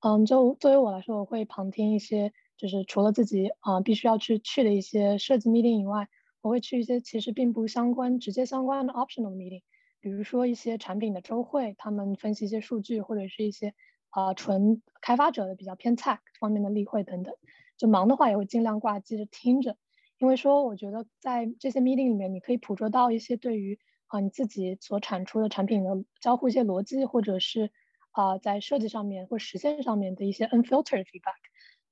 [0.00, 6.08] 嗯，就作为我来说，我会旁听一些，就是除了自己啊必须要去去的一些设计 meeting 以外，
[6.40, 9.62] 我会去一些其实并不相关、直接相关的 optional meeting，
[10.00, 13.74] 比如说一些产品的周会，他们分析一些数据，或者是一些
[14.10, 17.34] 啊纯开发者的比较偏 tech 方面的例会等等。
[17.76, 19.76] 就忙的话，也会尽量挂机着听着，
[20.18, 27.70] 因为说我觉得在这些 meeting 里面，你可以捕捉到一些对于啊你自己所产出的产品的交互一些逻辑，或者是。
[28.12, 31.38] 啊，在设计上面或实现上面的一些 unfiltered feedback，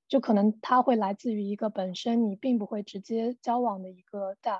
[0.09, 4.59] 就可能它会来自于一个本身你并不会直接交往的一个 dev，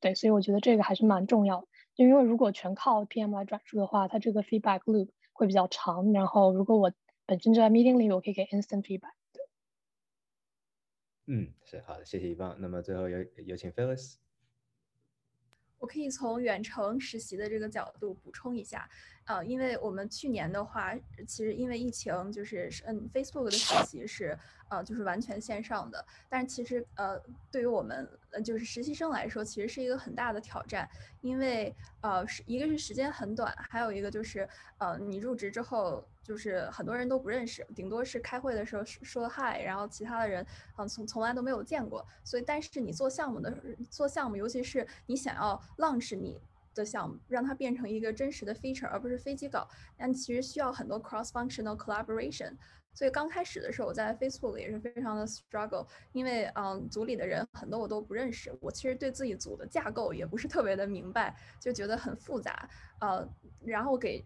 [0.00, 1.66] 对，所以我觉得这个还是蛮重要的。
[1.98, 6.12] 因为如果全靠 PM 来转述的话，它这个 feedback loop 会比较长。
[6.12, 6.92] 然后如果我
[7.26, 9.14] 本身就在 meeting 里，我可以给 instant feedback。
[11.26, 12.56] 嗯，是好的，谢谢一棒。
[12.60, 14.14] 那么最后有有请 Phyllis。
[15.78, 18.88] 我可以从远程实习的这个角度补充一下。
[19.24, 20.94] 呃，因为我们去年的话，
[21.26, 24.38] 其实因为疫情，就是嗯，Facebook 的实习是
[24.70, 26.02] 呃，就是完全线上的。
[26.30, 28.08] 但是其实呃，对于我们，
[28.42, 30.88] 就是实习生来说，其实是一个很大的挑战，
[31.20, 42.06] 因为呃，是一个是时间很短，还有一个就是呃，你入职之后，就是很多人都不认识，顶多是开会的时候说嗨，然后其他的人嗯从从来都没有见过。
[42.22, 43.56] 所以，但是你做项目的
[43.88, 46.38] 做项目，尤其是你想要 launch 你。
[46.74, 52.52] 的项目让它变成一个真实的 feature，而不是飞机稿，但其实需要很多 cross-functional collaboration。
[52.94, 62.68] 所以刚开始的时候，我在 Facebook 也是非常的 struggle，因为嗯，组里的人很多我都不认识，我其实对自己组的架构也不是特别的明白，就觉得很复杂。
[63.00, 63.26] 呃，
[63.64, 64.24] 然后给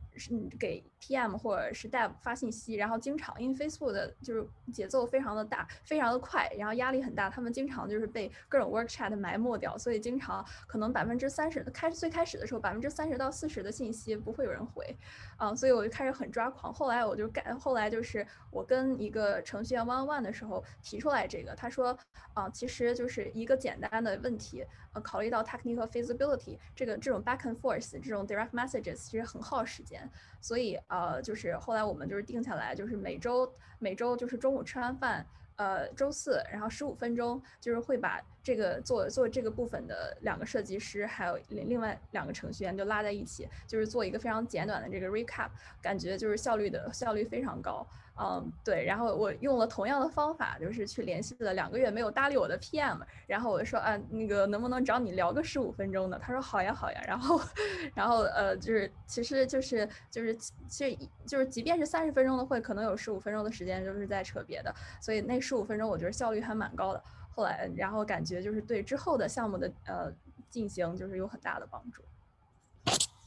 [0.59, 14.97] 给 PM 或者是 Dev 发信息，然后经常因为 Facebook 的就是节奏非常的大，非常的快，然后压力很大，他们经常就是被各种 Work Chat 埋没掉，所以经常可能百分之三十开最开始的时候百分之三十到四十的信息不会有人回，
[15.37, 16.73] 啊，所以我就开始很抓狂。
[16.73, 21.99] 后来我就改，后来就是我跟一个程序员 One One 的时候提出来这个，他说
[22.33, 24.65] 啊，其实就是一个简单的问题。
[24.95, 30.09] 呃，考虑到 technical feasibility 这个这种 back and forth 这种 direct messages 其实很耗时间，
[30.41, 45.49] 所以呃，就是后来我们就是定下来，就是每周每周就是中午吃完饭，呃，周四然后十五分钟就是会把这个做做这个部分的两个设计师还有另另外两个程序员就拉在一起，就是做一个非常简短的这个 recap，
[45.81, 47.87] 感觉就是效率的效率非常高。
[48.21, 56.19] 嗯，对，然后我用了同样的方法，就是去联系了两个月没有搭理我的 PM，然后我就说，啊，那个能不能找你聊个十五分钟的？
[56.19, 57.03] 他说好呀，好呀。
[57.07, 57.41] 然后，
[57.95, 60.37] 然后呃，就是其实就是就是
[60.69, 67.03] 其实就是即便是三十分钟的会，可能有十五分钟的时间就是在扯别的，所以那十五分钟我觉得效率还蛮高的。
[67.35, 70.13] 后来，然后感觉就是对之后的项目的呃
[70.51, 72.03] 进行就是有很大的帮助。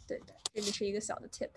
[0.07, 1.49] 对对，这个是一个小的 tip。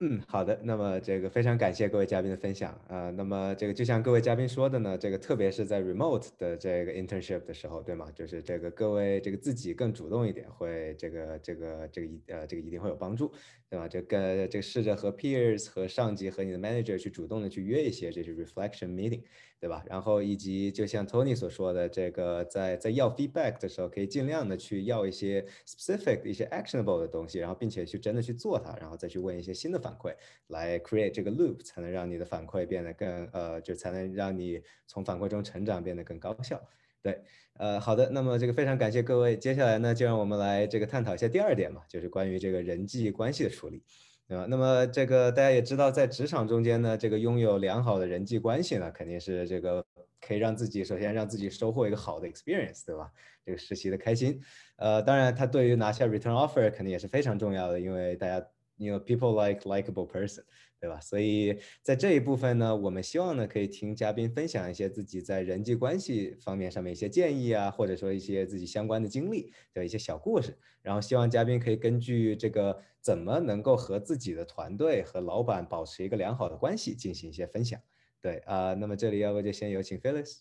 [0.00, 0.60] 嗯，好的。
[0.64, 3.08] 那么这个非常感谢各位嘉宾的分享啊。
[3.10, 8.10] 那么这个就像各位嘉宾说的呢，这个特别是在 remote 的这个 internship 的时候，对吗？
[8.10, 13.32] 就是这个各位这个自己更主动一点，会这个这个这个一呃这个一定会有帮助，
[13.70, 13.88] 对吧？
[13.88, 19.22] 这个这个试着和 peers 和上级和你的 manager 去主动的去约一些这是 reflection meeting。
[19.64, 19.82] 对吧？
[19.88, 30.14] 然后以及就像 Tony 所说的，这个在在要 feedback 的时候，可以尽量的去要一些 specific 一些 actionable 的东西，然后并且去真的去做它，然后再去问一些新的反馈，
[30.48, 36.60] 来 create 这个 loop，才能让你的反馈变得更呃，就才能让你从反馈中成长，变得更高效。
[37.00, 37.22] 对，
[37.54, 43.82] 呃，好的，那么这个非常感谢各位，接下来呢，就让我们来这个探讨一下第二点嘛，就是关于这个人际关系的处理。
[44.26, 44.46] 对吧？
[44.48, 49.84] 那么这个大家也知道，在职场中间呢，这个拥有良好的人际关系呢，肯定是这个
[50.20, 53.10] 可以让自己首先让自己收获一个好的 experience，对吧？
[53.44, 54.40] 这个实习的开心，
[54.76, 58.46] 呃，当然他对于拿下 return offer 肯定也是非常重要的，因为大家
[58.78, 60.42] ，you know people like likable person。
[60.84, 61.00] 对吧？
[61.00, 70.58] 所以在这一部分呢，我们希望呢可以听嘉宾分享一些自己在人际关系方面上面一些建议啊，或者说一些自己相关的经历的一些小故事。
[70.82, 77.80] 然后希望嘉宾可以根据这个怎么能够和自己的团队和老板保持一个良好的关系进行一些分享。
[78.20, 80.40] 对啊，那么这里要不就先有请 Phyllis。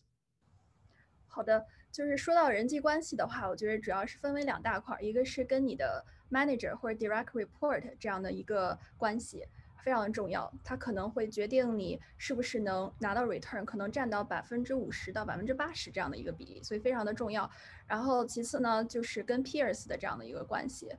[1.26, 9.46] 好的，就是说到人际关系的话，我觉得主要是分为两大块，一个是跟你的 manager 或者 direct report 这样的一个关系。
[9.84, 17.50] 非常的重要，它可能会决定你是不是能拿到 return，可能占到百分之五十到百分之八十这样的一个比例，所以非常的重要。
[17.86, 20.89] 然后其次呢，就是跟 peers 的这样的一个关系，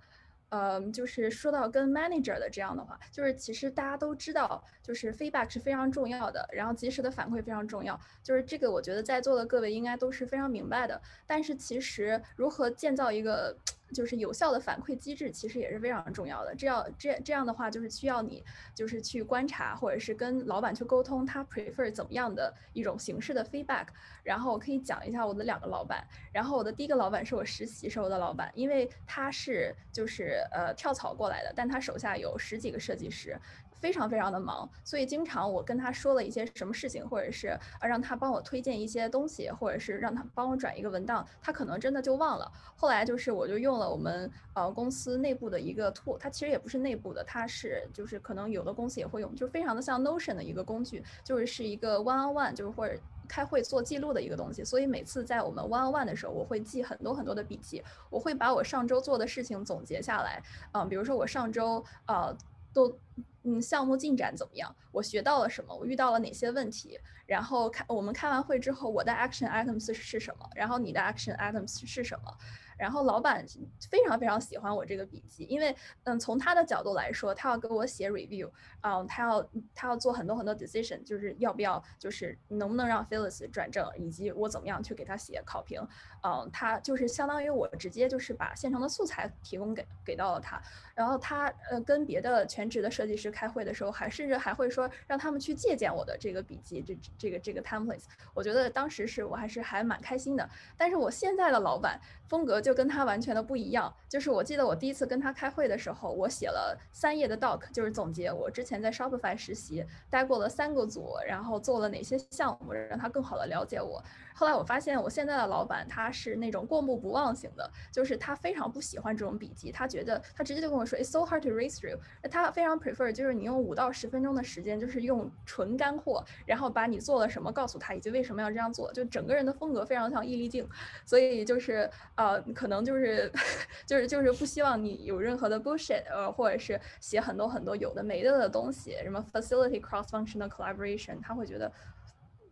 [0.50, 11.00] 嗯，就是说到跟 manager 的这样的话，就是其实大家都知道，就是 feedback 是非常重要的，然后及时的反馈非常重要，就是这个我觉得在座的各位应该都是非常明白的。
[11.26, 13.56] 但是其实如何建造一个
[13.92, 16.54] 就是有效的反馈机制，其实也是非常重要的。
[16.54, 18.42] 这样这这样的话，就是需要你
[18.74, 23.86] 就是去观察，或者是跟老板去沟通，他 prefer 怎么样的一种形式的 feedback。
[24.22, 26.02] 然后我可以讲一下我的两个老板。
[26.32, 33.38] 然后我的第一个老板是我实习时候的老板，因为他是就是呃跳槽过来的，但他手下有十几个设计师。
[33.80, 37.48] 非常非常的忙，所以经常我跟他说了一些什么事情，或者是
[37.80, 42.50] 呃让他帮我推荐一些东西，或者是让他帮我转一个文档，他可能真的就忘了。
[42.76, 54.64] 后来就是我就用了我们呃公司内部的一个 tool，它其实也不是内部的，它是就是可能有的公司也会用，就非常的像 Notion 的一个工具，就是是一个 one on one，就是或者开会做记录的一个东西。
[54.64, 62.36] 所以每次在我们 one on one 的时候，我会记很多很多的笔记，我会把我上周做的事情总结下来，嗯，比如说我上周呃
[62.74, 62.98] 都。
[63.46, 64.74] 嗯，项目进展怎么样？
[64.90, 65.76] 我学到了什么？
[65.76, 66.98] 我遇到了哪些问题？
[67.26, 70.48] 然后开我们开完会之后，我的 action items 是什么？
[70.54, 72.34] 然后你的 action items 是什么？
[72.78, 73.44] 然后老板
[73.90, 85.80] 非常非常喜欢我这个笔记，因为嗯，从他的角度来说，他要给我写 review，嗯，他要他要做很多很多 decision，就是要不要就是能不能让 Phyllis 转正，以及我怎么样去给他写考评，
[86.22, 90.60] 嗯，他就是相当于我直接就是把现成的素材提供给给到了他，
[90.94, 102.54] 然后他呃跟别的全职的设计师开会的时候，还甚至还会说让他们去借鉴我的这个笔记，这这个这个 templates，我觉得当时是我还是还蛮开心的，但是我现在的老板风格。
[102.64, 114.02] 就跟他完全的不一样，就是我记得我第一次跟他开会的时候，我写了三页的 doc，就是总结我之前在 Shopify 实习待过了三个组，然后做了哪些项目，让他更好的了解我。
[114.34, 121.98] 后来我发现，我现在的老板他是那种过目不忘型的，就是他非常不喜欢这种笔记，他觉得他直接就跟我说，It's so hard to read through。
[122.28, 130.68] 他非常 prefer 就是你用五到十分钟的时间，就是用纯干货，然后把你做了什么告诉他，以及为什么要这样做，就整个人的风格非常像易立竞，
[131.06, 133.30] 所以就是呃，可能就是
[133.86, 141.70] 就是就是不希望你有任何的 bullshit，呃，或者是写很多很多有的没的的东西，什么 facility cross functional collaboration，他会觉得。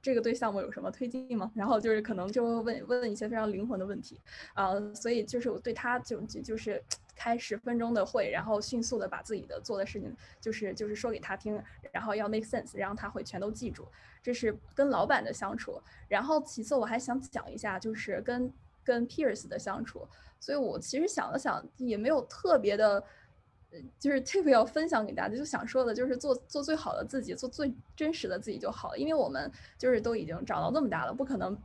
[0.02, 1.50] 这个对项目有什么推进吗？
[1.54, 4.20] 然后就是可能就会问问一些非常灵魂的问题，
[4.52, 6.82] 啊，所以就是我对他就就就是
[7.14, 11.62] 开十分钟的会，然后迅速的把自己的做的事情就是就是说给他听，
[11.92, 13.86] 然后要 make sense，然后他会全都记住。
[14.22, 15.80] 这是跟老板的相处。
[16.08, 20.06] 然后其次我还想讲一下就是跟跟 peers 的相处。
[20.40, 23.02] 所以我其实想了想，也没有特别的。
[23.98, 28.98] 就是 tip 要分享给大家，就想说的，就是做做最好的自己，做最真实的自己就好了。
[28.98, 31.56] 因为我们就是都已经长到那么大了，不可能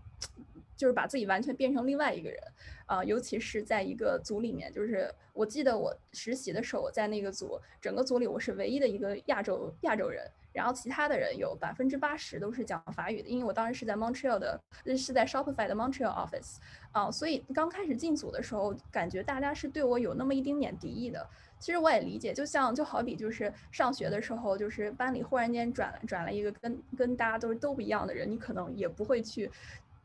[0.75, 2.39] 就是把自己完全变成另外一个人
[2.85, 3.03] 啊。
[3.03, 14.59] 尤其是在一个组里面，就是我记得我实习的时候，我在那个组，整个组里我是唯一的一个亚洲亚洲人，然后其他的人有百分之八十都是讲法语的，因为我当时是在 Montreal 的，
[14.97, 16.57] 是在 Shopify 的 Montreal office
[16.91, 21.27] 啊，所以刚开始进组的时候，感觉大家是对我有那么一丁点敌意的。
[21.59, 29.49] 其实我也理解，就像就好比就是上学的时候，就是班里忽然间转转了一个跟跟大家都是都不一样的人，你可能也不会去，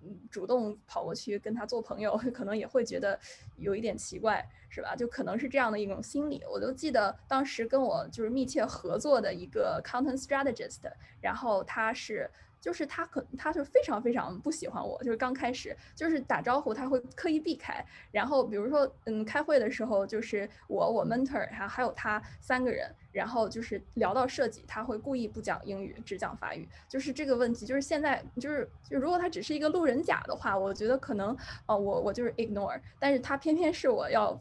[0.03, 3.19] 嗯，主动跑过去跟他做朋友， 可能也会觉得
[3.57, 4.97] 有一点奇怪，是吧？
[4.97, 6.43] 就可能是这样的一种心理。
[6.51, 10.81] 我都记得当时跟我就是密切合作的一个 content strategist，
[11.21, 12.31] 然后他是。
[12.63, 34.41] 就是他可他就非常非常不喜欢我，就是刚开始就是打招呼他会刻意避开，然后比如说嗯开会的时候就是我我 mentor 还还有他三个人，然后就是聊到设计他会故意不讲英语只讲法语，就是这个问题就是现在就是就如果他只是一个路人甲的话，我觉得可能哦我我就是 ignore，但是他偏偏是我要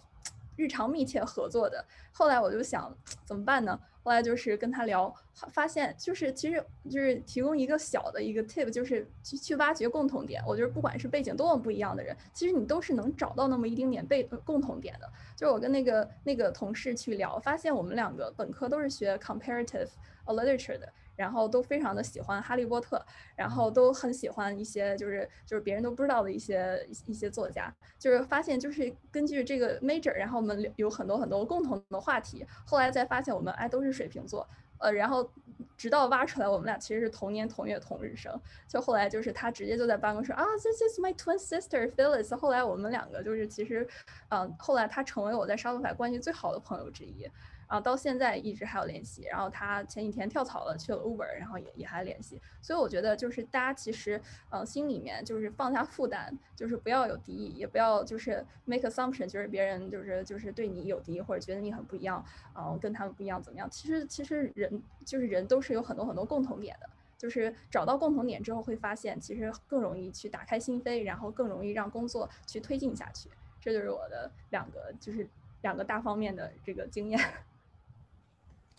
[0.61, 2.95] 日常密切合作的，后来我就想
[3.25, 3.79] 怎么办呢？
[4.03, 5.11] 后来就是跟他聊，
[5.51, 10.39] 发现就是其实就是提供一个小的一个 tip，就是去去挖掘共同点。
[10.45, 15.09] 我觉得不管是背景多么不一样的人，其实你都是能找到那么一丁点背共同点的。
[15.35, 19.89] 就是我跟那个那个同事去聊，发现我们两个本科都是学 comparative
[20.27, 20.87] literature 的。
[21.21, 22.99] 然后都非常的喜欢哈利波特，
[23.35, 32.43] 然后都很喜欢一些就是就是别人都不知道的一些一些作家，就是发现就是根据这个 major，然后我们有很多很多共同的话题。
[32.65, 34.47] 后来再发现我们哎都是水瓶座，
[34.79, 35.31] 呃，然后
[35.77, 38.33] 直到挖出来我们俩其实是同年同月同日生。
[38.67, 42.35] 就后来就是他直接就在办公室啊，This is my twin sister Phyllis。
[42.35, 43.87] 后来我们两个就是其实，
[44.29, 47.29] 嗯，后来他成为我在沙特法关系最好的朋友之一。
[47.71, 49.23] 然后到现在一直还有联系。
[49.23, 52.41] 然后他前几天跳槽了，去了 Uber，然后也也还联系。
[52.61, 62.21] 所以我觉得就是大家其实呃心里面就是放下负担，就是不要有敌意，也不要就是 make assumption，就是别人就是就是对你有敌意或者觉得你很不一样，
[62.53, 63.69] 嗯，跟他们不一样怎么样？
[63.71, 66.89] 其实其实人就是人都是有很多很多共同点的。
[67.17, 73.29] 就是找到共同点之后，会发现其实更容易去打开心扉，然后更容易让工作去推进下去。
[73.59, 75.29] 这就是我的两个，就是
[75.61, 77.19] 两个大方面的这个经验。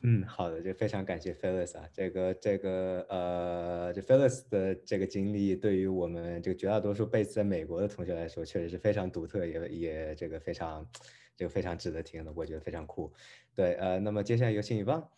[0.05, 10.85] 嗯，好的，就非常感谢 Phyllis 啊，这个这个呃，就 Phyllis 的这个经历，对于我们这个绝大多数 base 在美国的同学来说，确实是非常独特，也也这个非常
[11.37, 13.13] 这个非常值得听的，我觉得非常酷。
[13.55, 15.09] 对，呃，那么接下来有请一棒。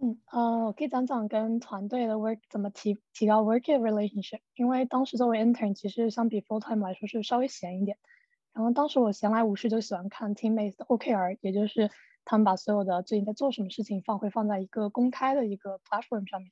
[0.00, 4.40] 嗯，呃，我可以讲讲跟团队的 work 怎么提提高 work relationship。
[4.56, 7.98] 因为当时作为 intern，其实相比 full time 来说是稍微闲一点。
[8.52, 11.90] 然后当时我闲来无事就喜欢看 teammates 的 OKR，也就是
[12.24, 16.50] 他们把所有的最近在做什么事情放会放在一个公开的一个 platform 上面。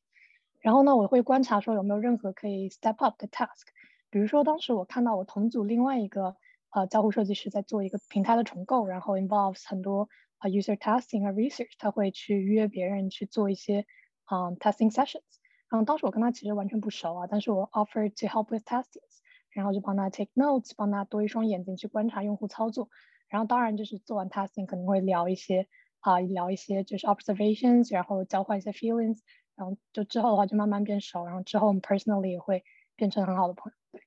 [0.61, 3.67] 然后呢，我会观察说有没有任何可以 step up 的 task。
[4.11, 6.37] 比如说当时我看到我同组另外一个
[6.71, 10.09] 呃交互设计师在做一个平台的重构，然后 involves 很多。
[10.39, 13.87] 啊，user testing 和 research，他会去约别人去做一些
[14.29, 15.23] 嗯 testing sessions。
[15.69, 19.21] 然后当时我跟他其实完全不熟啊，但是我 offer to help with testings，
[19.51, 22.89] 然后就帮他 take notes，帮他多一双眼睛去观察用户操作。
[23.33, 25.67] 然后当然就是做完 testing 可能会聊一些
[26.01, 29.21] 啊，聊一些就是 observations，然后交换一些 feelings，
[29.57, 32.63] 然后就之后的话就慢慢变熟，然后之后我们 personally 也会
[32.95, 33.79] 变成很好的朋友。
[33.91, 34.03] 对。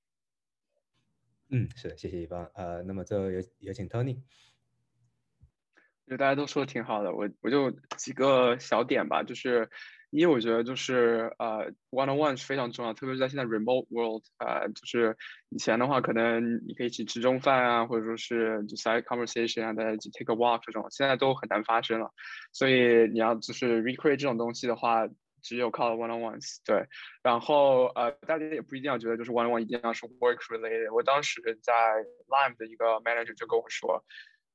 [1.49, 2.51] 嗯，是的，谢谢一方。
[2.53, 4.21] 呃，那么最后有有请 Tony。
[6.07, 9.71] 就大家都说的挺好的，我我就几个小点吧，就是
[10.11, 15.17] 一，我觉得就是呃，one on one 是非常重要，特别是在现在 remote world，呃，就是
[15.49, 22.11] 以前的话，可能你可以一起吃中饭啊，或者说是就 side conversation 啊，大家一起 take a walk 这种，现在都很难发生了。
[22.53, 25.07] 所以你要就是 recreate 这种东西的话，
[25.41, 26.57] 只有靠 one on ones。
[26.65, 26.85] 对，
[27.21, 30.93] 然后呃，大家也不一定要觉得就是 one on one 一定要是 work related。
[30.93, 31.73] 我当时在
[32.29, 34.03] Lime 的一个 manager 就跟我说。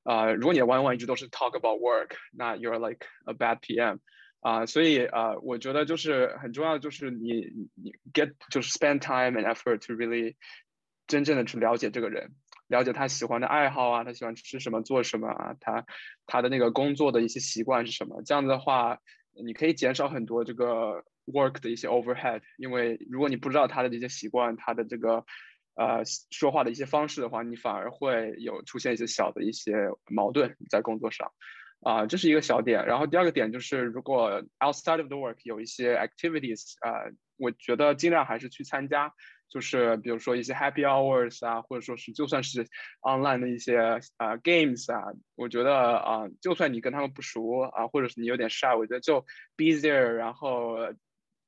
[0.02, 3.98] 呃，如果你的 one-on-one 一直都是 talk about work，那 you're like a bad PM，
[4.40, 10.34] 啊，所以啊，我觉得就是很重要的就是你你 get 就是 spend time and effort to really
[11.06, 12.32] 真正的去了解这个人，
[12.68, 15.86] 了解他喜欢的爱好啊，他喜欢吃什么做什么啊，他
[16.26, 18.98] 他的那个工作的一些习惯是什么，这样子的话，
[19.44, 25.24] 你可以减少很多这个 work 的一些 overhead，因为如果你不知道他的这些习惯，他的这个。
[25.76, 29.72] 呃，说话的一些方式的话，你反而会有出现一些小的一些
[30.10, 31.32] 矛盾在工作上，
[31.82, 32.84] 啊，这是一个小点。
[32.86, 39.12] 然后第二个点就是，如果 outside of the work 有一些 activities，啊，我觉得尽量还是去参加，
[39.48, 42.66] 就是比如说一些 happy hours 啊，或者说是就算是
[43.00, 43.78] online 的一些
[44.16, 49.20] 啊 games 啊，我觉得啊，就算你跟他们不熟啊，或者是你有点 shy，我觉得就
[49.56, 50.76] be there，然后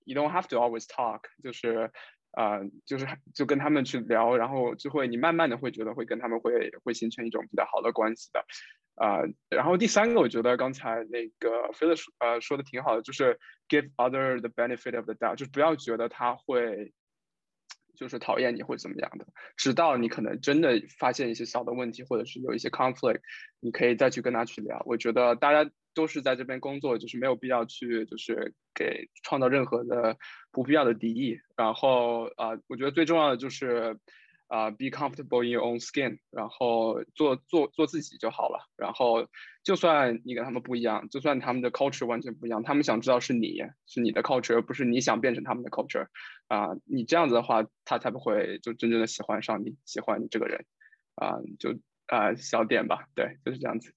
[0.04, 1.90] you don't have to always talk，就是。
[2.32, 8.44] 啊，就是就跟他们去聊，然后就会你慢慢的会觉得会跟他们会会形成一种比较好的关系的，
[8.94, 9.20] 啊，
[9.50, 16.92] 然后第三个我觉得刚才那个菲勒说呃说的挺好的，就是 give other the benefit of the doubt，就不要觉得他会
[17.94, 19.26] 就是讨厌你或怎么样的，
[19.56, 23.20] 直到你可能真的发现一些小的问题或者是有一些 conflict，
[23.60, 24.82] 你可以再去跟他去聊。
[24.86, 25.70] 我觉得大家。
[25.94, 30.16] 都是在这边工作，就是没有必要去，就是给创造任何的
[30.50, 31.38] 不必要的敌意。
[31.56, 33.98] 然后啊，我觉得最重要的就是
[34.48, 38.68] 啊，be comfortable in your own skin，然后做做做自己就好了。
[38.76, 39.28] 然后
[39.62, 46.06] 就算你跟他们不一样，就算他们的 culture 完全不一样，他们想知道是你是你的 culture，而不是你想变成他们的 culture。
[46.48, 50.64] 啊，你这样子的话，他才不会就真正的喜欢上你，喜欢你这个人。
[51.14, 53.94] 啊，就啊小点吧，对，就是这样子。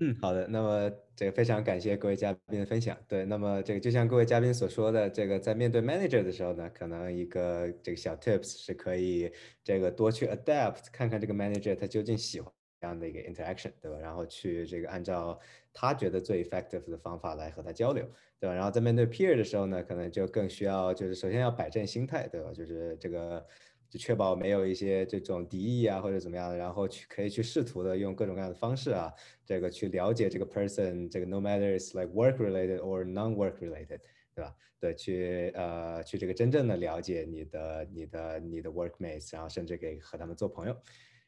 [0.00, 0.46] 嗯，好的。
[0.46, 2.96] 那么这个非常感谢各位嘉宾的分享。
[3.08, 9.32] 对，那么这个就像各位嘉宾所说的，这个在面对 manager 的时候呢，可能一个这个小 tips 是可以
[9.64, 13.98] 这个多去 adapt，看看这个 manager 他究竟喜欢这样的一个 interaction，对吧？
[13.98, 15.36] 然后去这个按照
[15.72, 18.54] 他觉得最 effective 的方法来和他交流，对吧？
[18.54, 22.52] 然后在面对 peer 的时候呢，可能就更需要就是首先要摆正心态，对吧？
[22.52, 23.44] 就是这个。
[23.88, 29.12] 就确保没有一些这种敌意啊，或者怎么样的，然后去可以去试图的用各种各样的方式啊，
[29.46, 34.00] 这个去了解这个 person，这个 no matter is like work related or non work related，
[34.34, 34.54] 对吧？
[34.80, 40.76] 对，去呃去这个真正的了解你的你的你的 workmates，然后甚至给和他们做朋友。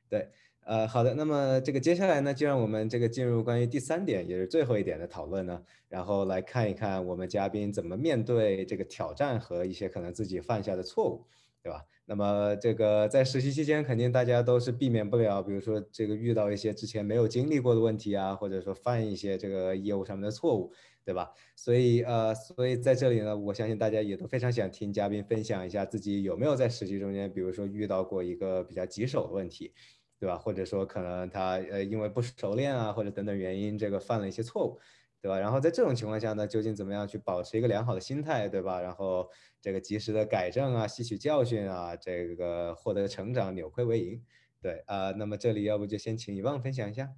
[0.09, 0.29] 对，
[0.65, 11.25] 呃，好的，那么这个接下来呢，就让我们这个进入关于第三点，也是最后一点的讨论呢，然后来看一看我们嘉宾怎么面对这个挑战和一些可能自己犯下的错误。
[11.63, 11.85] 对吧？
[12.07, 20.73] 那么这个在实习期间，肯定大家都是避免不了，比如说这个遇到一些之前没有经历过的问题啊，或者说犯一些这个业务上面的错误，
[21.05, 21.31] 对吧？
[21.55, 29.73] 所以呃，所以在这里呢，我相信大家也都非常想听嘉宾分享一下自己有没有在实习中间，比如说遇到过一个比较棘手的问题，
[30.19, 30.37] 对吧？
[30.37, 34.81] 或者说可能他呃因为不熟练啊，或者等等原因，这个犯了一些错误。
[35.23, 35.39] 对吧？
[35.39, 38.81] 然后在这种情况下呢，究竟怎么样去保持一个良好的心态，对吧？
[38.81, 39.29] 然后
[39.61, 44.25] 这个及时的改正啊，吸取教训啊，这个获得成长，扭亏为盈。
[44.63, 47.15] 对啊，那么这里要不就先请遗忘分享一下。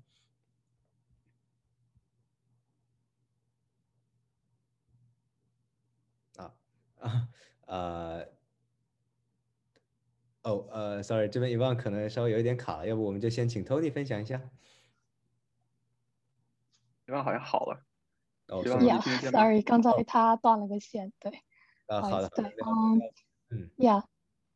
[6.36, 6.54] 啊
[7.00, 7.28] 啊
[7.66, 8.28] 呃，
[10.42, 14.50] 哦呃，sorry，这边遗忘可能稍微有一点卡了，要不我们就先请 Tony 分享一下。
[17.06, 17.84] 遗忘好像好了。
[18.48, 21.42] Yeah，sorry，刚才他断了个线，对。
[21.86, 22.28] 啊，好的。
[22.30, 23.00] 对，嗯，
[23.50, 24.04] 嗯，Yeah，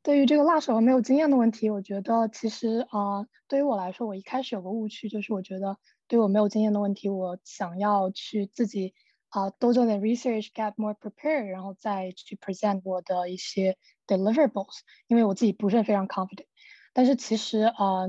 [0.02, 8.94] 对于这个辣手和没有经验的问题，我觉得其实啊，对于我来说，我一开始有个误区，就是我觉得对我没有经验的问题，我想要去自己
[9.28, 16.46] 啊多做点 research，get more prepared，然后再去 present 我的一些 deliverables，因为我自己不是非常 confident。
[16.92, 18.06] 但是其实啊，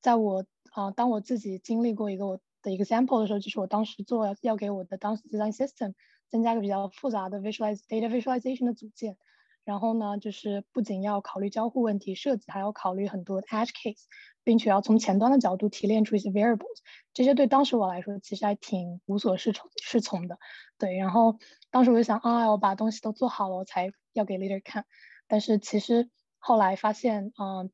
[0.00, 2.40] 在我啊，当我自己经历过一个我。
[2.62, 5.94] 的 example 的时候，就是我当时做要给我的当时 design system
[6.30, 9.16] 增加个比较复杂的 visualize data visualization 的组件，
[9.64, 14.04] 然后呢，就是不仅要考虑交互问题设计，还要考虑很多 edge case，
[14.44, 16.78] 并且要从前端的角度提炼出一些 variables，
[17.12, 20.38] 这些对当时我来说其实还挺无所适从适从的。
[20.78, 21.38] 对，然后
[21.70, 24.86] 当时我就想啊，我把东西都做好了，我才要给 leader 看。
[25.28, 27.70] 但是其实后来发现，嗯，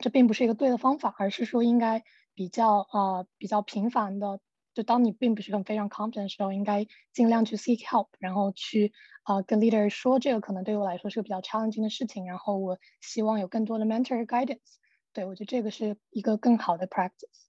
[0.00, 2.02] 这并不是一个对的方法，而是说应该。
[2.34, 4.40] 比较啊，比较频繁的，
[4.74, 8.92] 就当你并不是很非常 confident 的时候，应该尽量去 seek help，然后去
[9.22, 14.78] 啊跟 leader 说这个可能对我来说是个比较 challenging 的事情，然后我希望有更多的 mentor guidance。
[15.12, 17.46] 对我觉得这个是一个更好的 practice。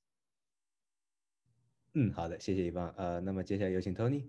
[1.93, 2.93] 嗯，好的，谢谢一方。
[2.97, 4.25] 呃，那么接下来有请 Tony。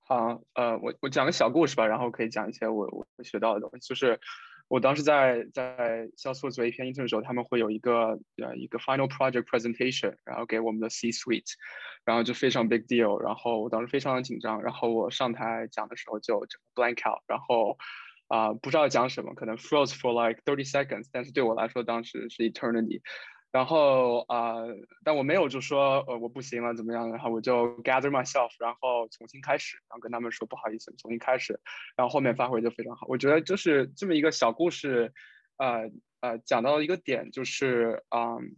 [0.00, 4.20] 好，呃，我我讲个小故事吧，然后可以讲一些我我学到的东西，就是。
[4.70, 11.54] 我当时在在销售做一篇 intern 的时候，他们会有一个呃一个 final project presentation，然后给我们的 C suite，
[12.04, 17.78] 然后就非常 big deal，然后我当时非常的紧张，然后我上台讲的时候就整 blank out，然后
[18.28, 23.00] 啊不知道讲什么，可能 froze for like thirty seconds，但是对我来说当时是 eternity。
[23.52, 24.54] 然后啊，
[25.02, 31.58] 但我没有就说呃我不行了怎么样，然后我就 gather myself，然后重新开始，然后跟他们说不好意思，重新开始，
[31.96, 33.06] 然后后面发挥就非常好。
[33.08, 35.12] 我觉得就是这么一个小故事，
[35.56, 35.90] 呃
[36.20, 38.54] 呃，讲到一个点就是，嗯，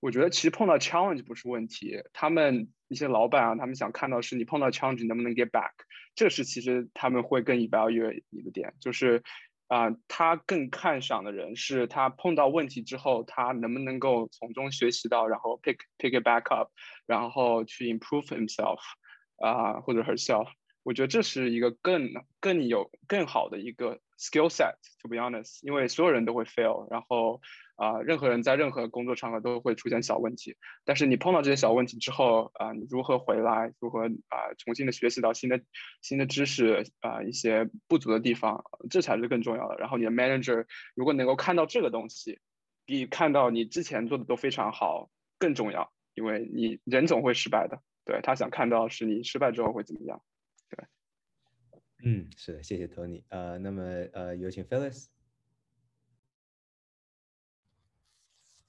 [0.00, 5.70] 我觉得其实碰到 challenge 不是问题，他们一些老板啊，他们想看到是你碰到 challenge 你能不能 get back，
[6.16, 9.22] 这是其实他们会更 evaluate 你的点，就是。
[9.68, 16.70] 啊，他更看上的人是他碰到问题之后，他能不能够从中学习到，然后 pick pick it back up，
[17.06, 18.78] 然后去 improve himself，
[19.38, 20.48] 啊或者 herself。
[20.82, 22.10] 我觉得这是一个更
[22.40, 24.74] 更有更好的一个 skill set。
[25.02, 27.40] To be honest，因为所有人都会 fail，然后。
[27.76, 35.60] 啊，任何人在任何工作场合都会出现小问题，但是你碰到这些小问题之后，啊，你如何回来，如何啊，重新的学习到新的
[36.00, 39.76] 新的知识啊，一些不足的地方，这才是更重要的。
[39.76, 42.38] 然后你的 manager 如果能够看到这个东西，
[42.84, 50.22] 比看到你之前做的都非常好更重要，因为你人总会失败的，对他想看到是你失败之后会怎么样，
[50.70, 50.86] 对。
[52.04, 53.22] 嗯，是的，谢谢 Tony。
[53.30, 55.06] 呃，那么呃，有请 Phyllis。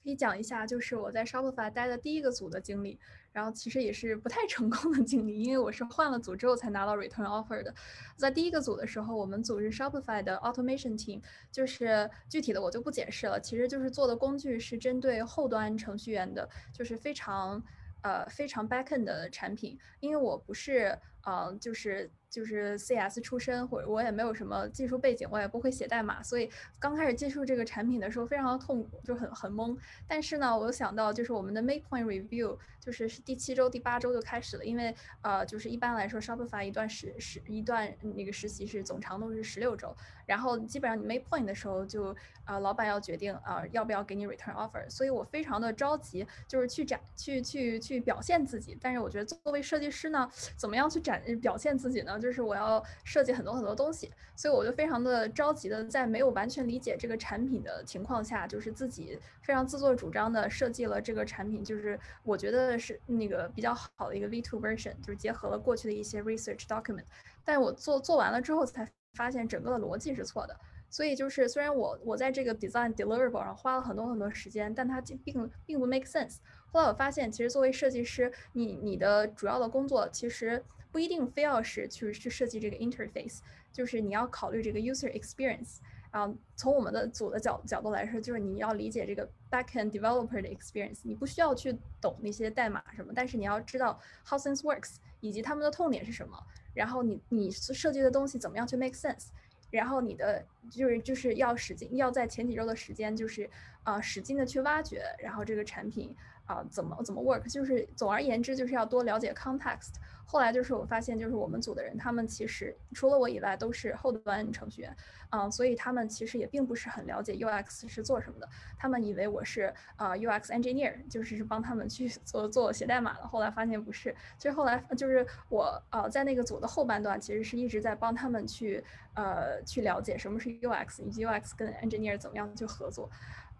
[0.06, 2.96] 可以讲一下，就是我在 Shopify 待的第一个组的经历，
[3.32, 7.74] 然后其实也是不太成功的经历，因为我是换了组之后才拿到 return offer 的。
[8.16, 17.60] 在第一个组的时候，我们组是 Shopify 的 automation team，就是具体的我就不解释了，其实就是做的工具是针对后端程序员的，就是非常
[18.04, 20.96] 呃非常 backend 的产品，因为我不是
[21.26, 22.08] 嗯就是。
[22.36, 29.74] 就是 CS 出身，或者我也没有什么技术背景，我也不会写代码，所以刚开始接触这个产品的时候非常的痛苦，就很很懵。
[30.06, 42.14] 但是呢，我又想到就是我们的 Make Point Review，就是是第七周、第八周就开始了，因为呃，就是一般来说 Shopify 一段实实一段那个实习是总长度是十六周，然后基本上你 Make Point 的时候就
[42.44, 48.76] 呃老板要决定啊要不要给你 Return Offer，所以我非常的着急，就是去展去去去表现自己。
[48.78, 52.18] 但是我觉得作为设计师呢，怎么样去展表现自己呢？
[52.20, 67.04] 就就是我要设计很多很多东西，所以我就非常的着急的，在没有完全理解这个产品的情况下，就是自己非常自作主张的设计了这个产品，就是我觉得是那个比较好的一个 V2 version，就是结合了过去的一些 research document。
[67.44, 70.56] 但我做做完了之后才发现整个的逻辑是错的，
[70.90, 76.38] 所以就是虽然我我在这个 design deliverable 上花了很多很多时间，但它并并不 make sense。
[76.72, 80.62] 后来我发现，其实作为设计师，你你的主要的工作其实
[80.96, 83.40] 不一定非要是去去设计这个 interface，
[83.70, 85.76] 就是你要考虑这个 user experience。
[86.10, 96.42] 啊，从我们的组的角角度来说，就是你要理解这个 backend developer 的 experience，你不需要去懂那些代码什么，但是你要知道 how things works，以及他们的痛点是什么，
[96.72, 99.26] 然后你你设计的东西怎么样去 make sense，
[99.70, 103.50] 然后你的就是就是要使劲要在前几周的时间，就是
[103.82, 106.16] 啊使劲的去挖掘，然后这个产品
[106.46, 109.94] 啊怎么怎么 work，就是总而言之就是要多了解 context。
[110.28, 114.96] 后来就是我发现，就是我们组的人，他们其实除了我以外都是后端程序员，
[115.30, 118.48] 嗯，所以他们其实也并不是很了解 UX 是做什么的。
[118.76, 123.28] 他们以为我是啊 UX engineer，就是 帮他们去做做写代码的。
[123.28, 128.82] 后来发现不是，其实后来就是我呃在那个组的后半段，其实是一直在帮他们去
[129.14, 133.08] 呃去了解什么是 UX，以及 UX 跟 engineer 怎么样去合作。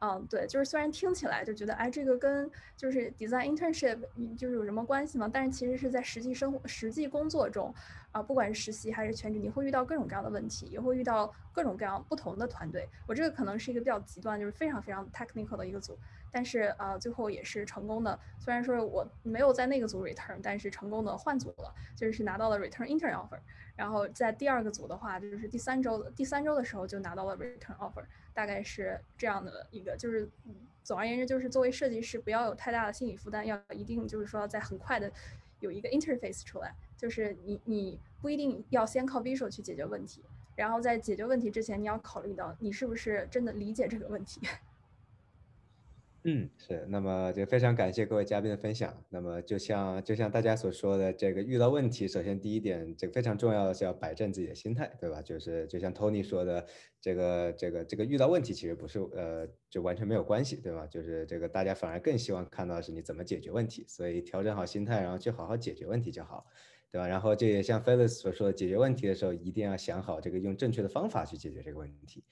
[0.01, 3.99] 嗯，对，就是虽然听起来就觉得，哎，这个跟就是 design internship
[4.37, 5.29] 就是有什么关系吗？
[5.33, 7.75] 但是其实是在实际生活、实际工作中，
[8.13, 12.87] 啊，不管是实习还是全职，你会遇到各种各样的问题，也会遇到各种各样不同的团队。
[13.07, 15.99] 我这个可能是一个比较极端，就是非常非常 technical 的一个组，
[16.31, 18.19] 但是啊，最后也是成功的。
[18.39, 23.39] 虽然说我没有在那个组 return，但是成功的换组了，就是拿到了 return intern offer。
[23.77, 28.05] 然后在第二个组的话，就是第三周的第三周的时候就拿到了 return offer。
[28.35, 30.29] 大概是这样的一个，就是
[30.83, 35.11] 总而言之，就是作为设计师，不要有太大的心理负担，要一定就是说在很快的
[35.61, 40.23] 有一个 interface 出来，就是你你不一定要先靠 visual 去解决问题，
[40.55, 44.47] 然后在解决问题之前，你要考虑到你是不是真的理解这个问题。
[46.29, 46.85] 嗯，是。
[46.89, 49.01] 那么就非常感谢各位嘉宾的分享。
[49.11, 55.23] 那么就像就像大家所说的，这个遇到问题，首先第一点，这个非常重要的是要摆正自己的心态，对吧？
[55.23, 56.67] 就是就像 Tony 说的，
[57.01, 60.85] 这个这个这个遇到问题其实不是呃就完全没有关系，对吧？
[60.89, 66.45] 就是这个大家反而更希望看到的是你怎么解决问题，所以调整好心态，然后去好好解决问题就好，
[66.91, 67.07] 对吧？
[67.07, 72.25] 然后这也像 Felix 所说的，解决问题的时候一定要想好这个用正确的方法去解决这个问题。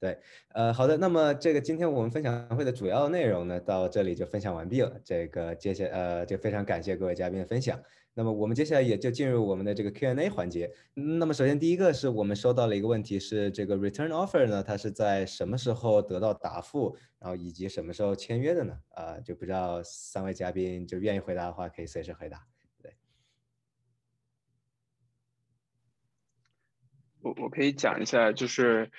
[0.00, 0.16] 对，
[0.54, 5.00] 呃，好的，那么这个今天我们分享会的主要内容呢，到这里就分享完毕了。
[5.04, 7.82] 这个接下呃，就非常感谢各位嘉宾的分享。
[8.14, 10.72] 那么我们接下来也就进入我们的这个 Q&A 环节。
[10.94, 18.78] 那么首先第一个是我们收到了一个问题，是这个 Return Offer 呢，它是在什么时候得到答复，然后以及什么时候签约的呢？
[18.90, 22.46] 啊，就不知道三位嘉宾就愿意回答的话，可以随时回答。
[22.80, 22.94] 对，
[27.20, 28.92] 我我可以讲一下，就是。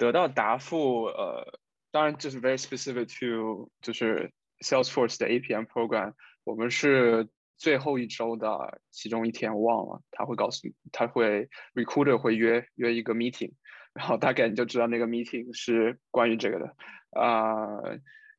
[0.00, 4.32] 得到答复，呃，当然这是 very specific to 就是
[4.64, 6.14] Salesforce 的 APM program。
[6.42, 7.28] 我们是
[7.58, 13.52] 最后一周的其中一天，我忘了，他会告诉你，他会 recruiter 会约约一个 meeting，
[13.92, 16.74] 然后大概你就知道那个 meeting 是关于这个的，
[17.10, 17.66] 啊，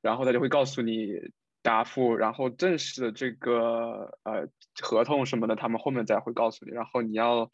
[0.01, 1.13] 然后他就会告诉你
[1.61, 4.47] 答复，然后正式的这个呃
[4.81, 7.51] 合同什么的，他们后面再会告诉你，然后你要，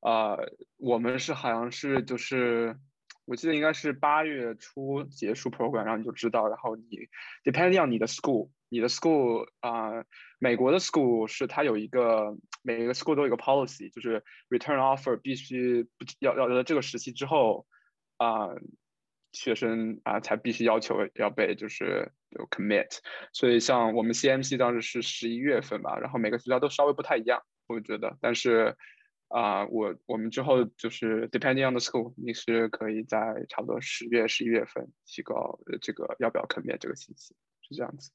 [0.00, 0.38] 啊，
[0.78, 2.78] 我们是好像是就是。
[3.26, 7.08] 我记得应该是八月初结束 program，然后你就知道，然后你
[7.44, 10.04] depending on 你的 school，你的 school 啊，
[10.38, 15.86] 美国的 school 是它有一个每个 school 都有一个 policy，就是 return offer 必须
[16.20, 17.66] 要要在这个时期之后
[18.16, 18.48] 啊，
[19.32, 22.98] 学生啊才必须要求要被就是有 commit，
[23.32, 28.76] 所以像我们 CMC 当时是十一月份吧，然后每个学校都稍微不太一样，我觉得，但是。
[29.28, 38.12] 啊，我我们之后就是 depending on the school，你是可以在差不多十月、十一月份提高这个要不要 commit 这个信息，是这样子。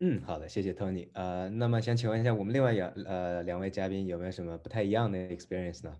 [0.00, 1.08] 嗯，好的，谢谢 Tony。
[1.12, 5.96] 呃，那么想请问一下，我们另外两呃两位嘉宾有没有什么不太一样的 experience 呢？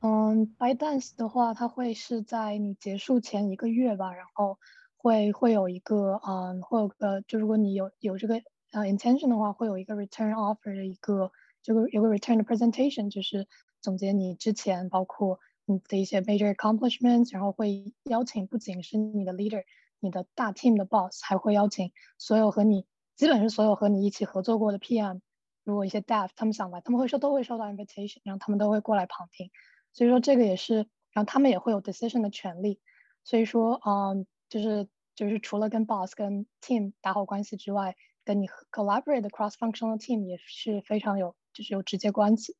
[0.00, 4.58] 嗯，by dance 的话，它会是在你结束前一个月吧，然后
[4.96, 8.40] 会会有一个嗯，会有个就如果你有有这个。
[8.72, 13.46] 呃，intention 的话会有一个 return offer 的一个，这个有个 return 的 presentation，就是
[13.80, 19.64] 总结你之前包括你的一些 major accomplishments，然后会邀请不仅是你的 leader，
[20.00, 25.20] 你的大 team 的 boss，还会邀请所有和你基本是所有和你一起合作过的 PM，
[25.64, 29.50] 如果一些 dev 他们想来，他们会收都会收到 invitation，然后他们都会过来旁听，
[29.92, 32.80] 所以说这个也是，然后他们也会有 decision 的权利，
[33.24, 37.96] 所以说嗯，就是就是除了跟 boss 跟 team 打好关系之外。
[38.26, 42.56] 跟你 collaborate 的 cross functional team 也是非常有，就是有直接关系。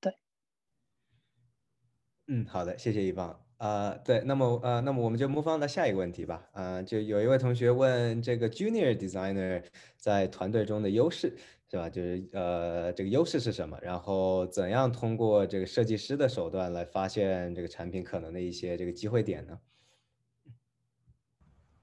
[0.00, 0.14] 对。
[2.28, 3.44] 嗯，好的，谢谢一方。
[3.58, 6.48] 呃，对，那么呃，那么我们就 move on 到下一个问题吧。
[6.54, 9.62] 呃，就有一位同学问这个 junior designer
[9.96, 11.36] 在团队中的优势
[11.70, 11.90] 是吧？
[11.90, 13.78] 就是呃，这个优势是什么？
[13.82, 19.58] 然后怎样通过这个设计师的手段来发现这个产品可能的一些这个机会点呢？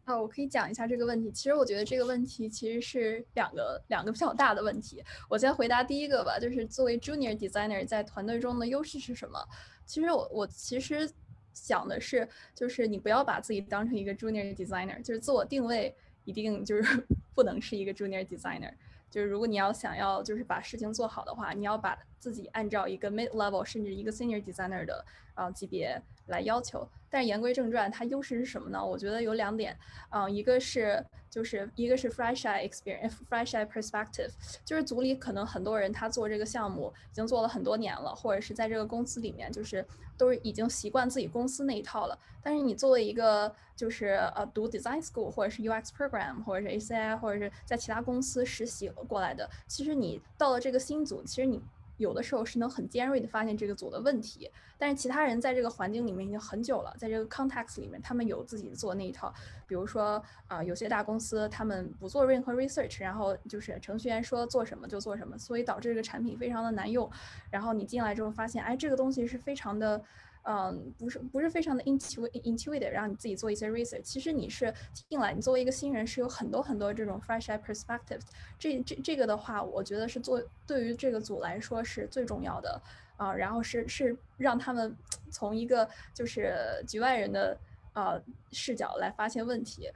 [0.07, 1.29] 啊，我可以讲一下这个问题。
[1.31, 5.03] 其实我觉得这个问题其实是两个两个比较大的问题。
[5.29, 9.37] 我先回答第一个吧，就是作为 junior designer 在团队中的优势是什么？
[9.85, 11.09] 其实我我其实。
[11.53, 15.91] 想的是，就是你不要把自己当成一个 junior designer，就是自我定位
[16.23, 17.03] 一定就是
[17.33, 18.71] 不能是一个 junior designer。
[19.09, 25.03] 就是如果你要想要就是把事情做好的话，你要把自己按照一个 mid level 甚至一个 senior designer 的
[25.33, 26.87] 啊级别来要求。
[27.09, 28.85] 但是言归正传，它优势是什么呢？
[28.85, 29.77] 我觉得有两点，
[30.09, 34.29] 嗯，一个是就是一个是 fresh eye experience，fresh eye perspective，
[34.65, 39.85] 就是组里可能很多人他做这个项目已经做了很多年了，或者是在这个公司里面就是
[40.17, 42.19] 都是已经习惯自己公司那一套了。
[42.43, 51.63] 但是你作为一个就是呃读 design school 或者是 UX program 或者是 ACI 或者是在其他公司实习过来的，其实你到了这个新组，其实你。
[51.97, 59.33] 有的时候是能很尖锐的发现这个组的问题，但是其他人在这个环境里面已经很久了，在这个 context 里面，他们有自己做那一套。
[59.67, 67.09] 比如说啊，有些大公司他们不做任何 research，然后就是程序员说做什么就做什么，所以导致这个产品非常的难用。
[67.51, 70.01] 然后你进来之后发现，哎，这个东西是非常的。
[70.49, 74.01] 嗯，不是不是非常的 intuitive，让你自己做一些 research。
[74.01, 74.73] 其实你是
[75.09, 78.21] 进来，你作为一个新人，是有很多很多这种 fresh eye perspective。
[78.57, 82.81] 这这这个的话，我觉得是做对于这个组来说是最重要的
[83.17, 83.33] 啊。
[83.33, 84.95] 然后是是让他们
[85.29, 86.55] 从一个就是
[86.87, 87.57] 局外人的
[87.91, 88.21] 呃
[88.53, 89.91] 视角来发现问题。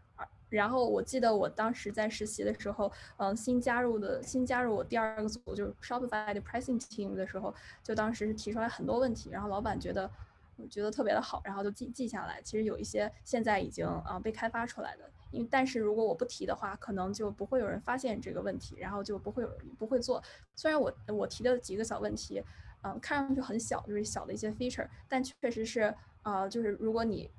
[0.50, 10.12] 然后我记得我当时在实习的时候，嗯，新加入的新加入我第二个组就是 Shopify 的 pricing team 的时候，就当时是提出来很多问题，然后老板觉得。
[10.68, 12.42] 觉得特别的好，然后就记记下来。
[12.42, 20.22] 其实有一些现在已经啊被开发出来的，因为但是如果我不提的话，可能就不会有人发现这个问题，然后就不会有人不会做。
[20.56, 22.44] 虽然我我提的几个小问题，
[22.84, 27.30] 嗯，看上去很小，就是小的一些 feature，但确实是啊，就是如果你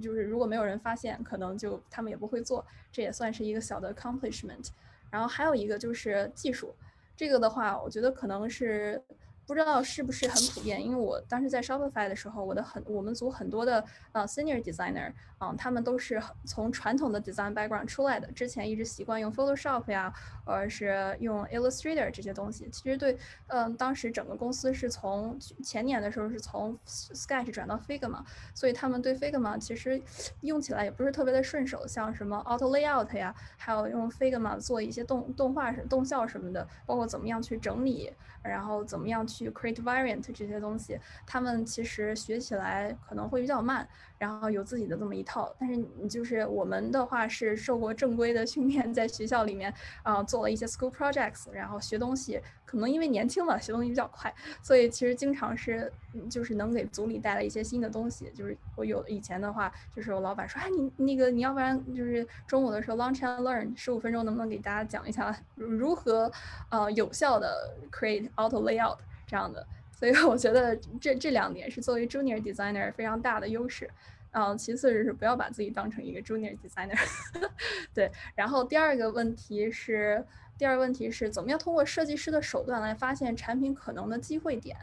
[0.00, 2.64] 就是如果没有人发现，可能就他们也不会做。
[2.90, 4.68] 这也算是一个小的 accomplishment。
[5.10, 6.74] 然后还有一个就是技术，
[7.16, 9.02] 这个的话，我觉得可能是。
[9.46, 20.12] 不知道是不是很普遍，因为我当时在 Shopify 的时候，我的很我们组很多的呃 senior designer，嗯，他们都是从传统的 design background 出来的，之前一直习惯用 Photoshop 呀，
[20.46, 22.68] 或者是用 Illustrator 这些东西。
[22.70, 23.18] 其实对，
[23.48, 28.22] 嗯，当时整个公司是从前年的时候是从 Sketch 转到 Figma，
[28.54, 30.00] 所以他们对 Figma 其实
[30.42, 38.12] 用起来也不是特别的顺手，像什么 Auto Layout 呀，还有用 Figma 做一些动动画、动效什么的，包括怎么样去整理。
[38.44, 43.88] 然后怎么样去 create variant 这些东西，他们其实学起来可能会比较慢，
[44.22, 45.52] 然后有自己的这么一套。
[45.58, 52.40] 但是你就是我们的话是受过正规的训练，在学校里面啊做了一些 school projects，然后学东西。
[52.64, 55.92] 可能因为年轻嘛，学东西比较快，所以其实经常是，
[56.30, 58.30] 就是能给组里带来一些新的东西。
[58.34, 66.32] 就是我有以前的话，就是我老板说，哎，你那个你要不然就是中午的时候 lunch and learn 十五分钟，能不能给大家讲一下如何
[66.70, 68.96] 呃有效的 create auto layout
[69.26, 69.66] 这样的？
[70.02, 73.88] 所以我觉得这这两点是作为 junior designer 非常大的优势。
[74.32, 76.98] 嗯，其次就是不要把自己当成一个 junior designer。
[77.94, 80.24] 对，然后第二个问题是。
[80.58, 84.76] 第二个问题是怎么样通过设计师的手段来发现产品可能的机会点？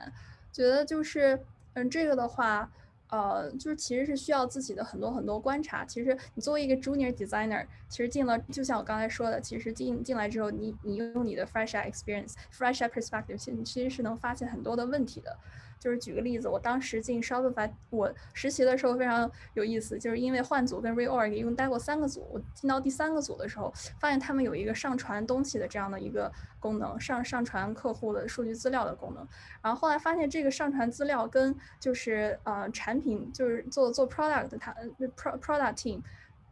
[0.51, 1.39] 觉得就是，
[1.73, 2.69] 嗯，这个的话，
[3.09, 5.83] 呃，就是其实是需要自己的很多很多观察。
[5.83, 15.37] 其实你作为一个 junior designer，其实进了，就像我刚才说的，其实进进来之后，你你用你的 fresh experience，fresh perspective，其实其实是能发现很多的问题的。
[15.79, 29.25] 就是举个例子，我当时进 Shopify，我实习的时候非常有意思，就是因为换组跟 reorg 一共待过三个组，我进到第三个组的时候，发现他们有一个上传东西的这样的一个功能，上上传客户的数据资料的功能。
[29.61, 34.75] 然后后来发现这个上传资料跟就是呃产品就是做做 product 它
[35.15, 36.01] pro product team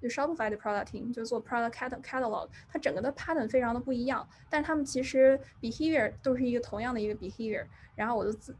[0.02, 7.66] 就 Shopify 的 product team 就做 product catalog，它整个的 pattern 非常的不一样，但是他们其实 behavior 都是一个同样的一个 behavior。
[7.96, 8.56] 然后我就自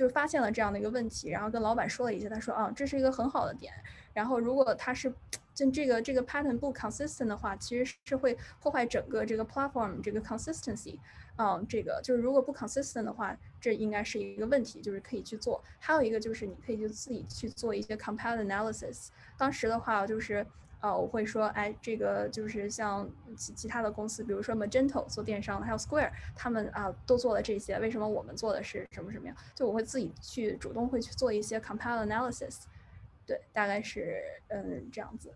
[0.00, 3.70] 就发现了这样的一个问题，然后跟老板说了一下，他说啊，这是一个很好的点。
[4.14, 5.12] 然后如果他是
[5.52, 10.98] 就这个这个 pattern 不 consistent 的话，其实是会破坏整个这个 platform 这个 consistency。
[11.36, 15.62] 嗯，这个就是如果不 consistent 的话，这应该是一个问题，就是可以去做。
[15.78, 19.08] 还有一个就是你可以就自己去做一些 compare analysis。
[19.36, 20.46] 当时的话就是。
[20.80, 29.36] 呃，我会说，哎，这个就是像其其他的公司，比如说 Magento 做电商，还有 Square，他们啊都做了这些，为什么我们做的是什么什么样？
[29.54, 32.62] 就我会自己去主动会去做一些 compile analysis。
[33.26, 35.34] 对，大概是嗯这样子。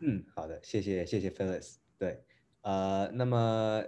[0.00, 1.76] 嗯，好的，谢谢谢谢 Phyllis。
[1.98, 2.24] 对，
[2.62, 3.84] 呃，那么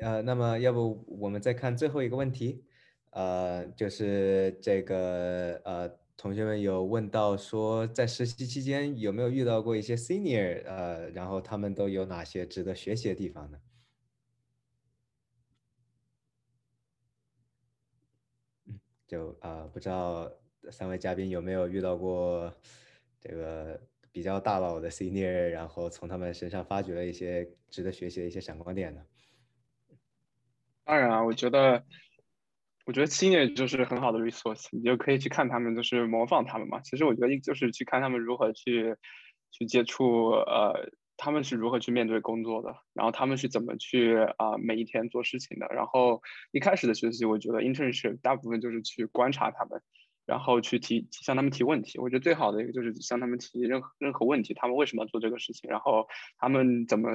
[0.00, 2.64] 呃，那么要不我们再看最后一个问题，
[3.10, 13.58] 呃，就是这个呃，同学们有问到说，在实习期间有没有遇到过一些 senior，呃，然后他们都有哪些值得学习的地方呢？
[19.06, 20.28] 就啊，不知道
[20.72, 22.52] 三位嘉宾有没有遇到过
[23.20, 29.00] 这个比较大佬的 senior，然后从他们身上发掘了一些值得学习的一些闪光点呢？
[30.84, 31.84] 当然啊，我觉得，
[32.88, 36.80] 我觉得 senior 就是很好的 resource，你就可以去看他们，就是模仿他们嘛。
[36.80, 38.96] 其实我觉得就是去看他们如何去
[39.50, 45.66] 去接触，呃，他们是如何去面对工作的，然后他们是怎么去啊每一天做事情的。
[45.66, 49.82] 然后一开始的学习，我觉得 internship 大部分就是去观察他们，
[50.24, 51.98] 然后去提向他们提问题。
[51.98, 56.08] 我觉得最好的一个就是向他们提任何任何问题，他们为什么做这个事情，然后
[56.38, 57.10] 他们怎么。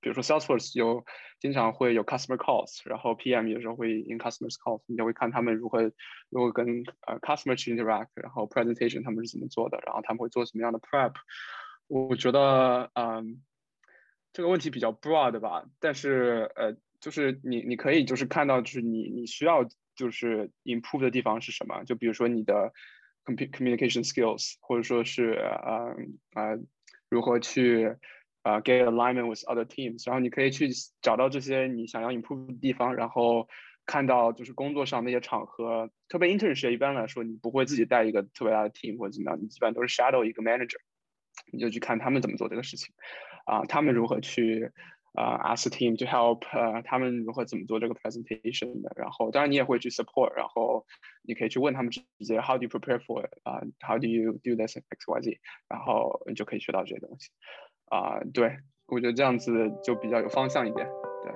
[0.00, 1.04] 比如说 Salesforce 有
[1.40, 5.82] 经常会有 customer calls，然后 PM 有时候会 in customers calls，你就会看他们如何
[6.30, 11.14] 如何跟呃 customer 去 interact，然后 presentation 他们是怎么做的，然后他们会做什么样的 prep。
[11.88, 13.42] 我觉得嗯
[14.32, 22.72] 这个问题比较 broad 吧，但是呃就是你你可以就是看到就是你你需要就是 improve 的地方是什么，就比如说你的
[23.24, 25.96] communication skills，或者说是呃
[26.34, 26.58] 呃
[27.08, 27.96] 如何去。
[28.48, 30.70] 啊，get alignment with other teams，然后你可以去
[31.02, 33.46] 找到这些你想要 improve 的地方，然后
[33.84, 40.78] 看到就是工作上那些场合，特别 internship 一般来说你不会自己带一个特别大的 team 或者怎么样，你基本都是 shadow 一个 manager，
[41.52, 42.94] 你就去看他们怎么做这个事情，
[43.44, 44.72] 啊，他们如何去
[45.12, 50.86] 啊 ask team to help，呃，他们如何怎么做这个 presentation 的，然后当然你也会去 support，然后
[51.22, 57.30] 你可以去问他们直接 how do you prepare for it，啊，how do you do this x y z，然后你就可以学到这些东西。
[57.90, 59.50] 啊，对，我觉得这样子
[59.82, 60.86] 就比较有方向一点。
[61.22, 61.32] 对，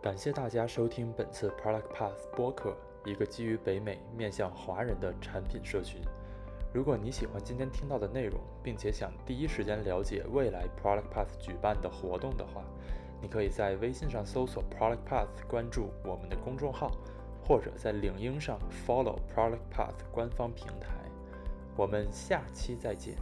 [0.00, 6.00] 感谢大家收听本次 Product Path 播客，一个基于北美面向华人的产品社群。
[6.72, 12.62] 如果你喜欢今天听到的内容，并且想第一时间了解未来 Product Path 举办的活动的话，
[13.20, 16.92] 你可以在微信上搜索 Product Path，关注我们的公众号，
[17.42, 20.94] 或者在领英上 follow Product Path 官方平台。
[21.76, 23.14] 我们下期再见。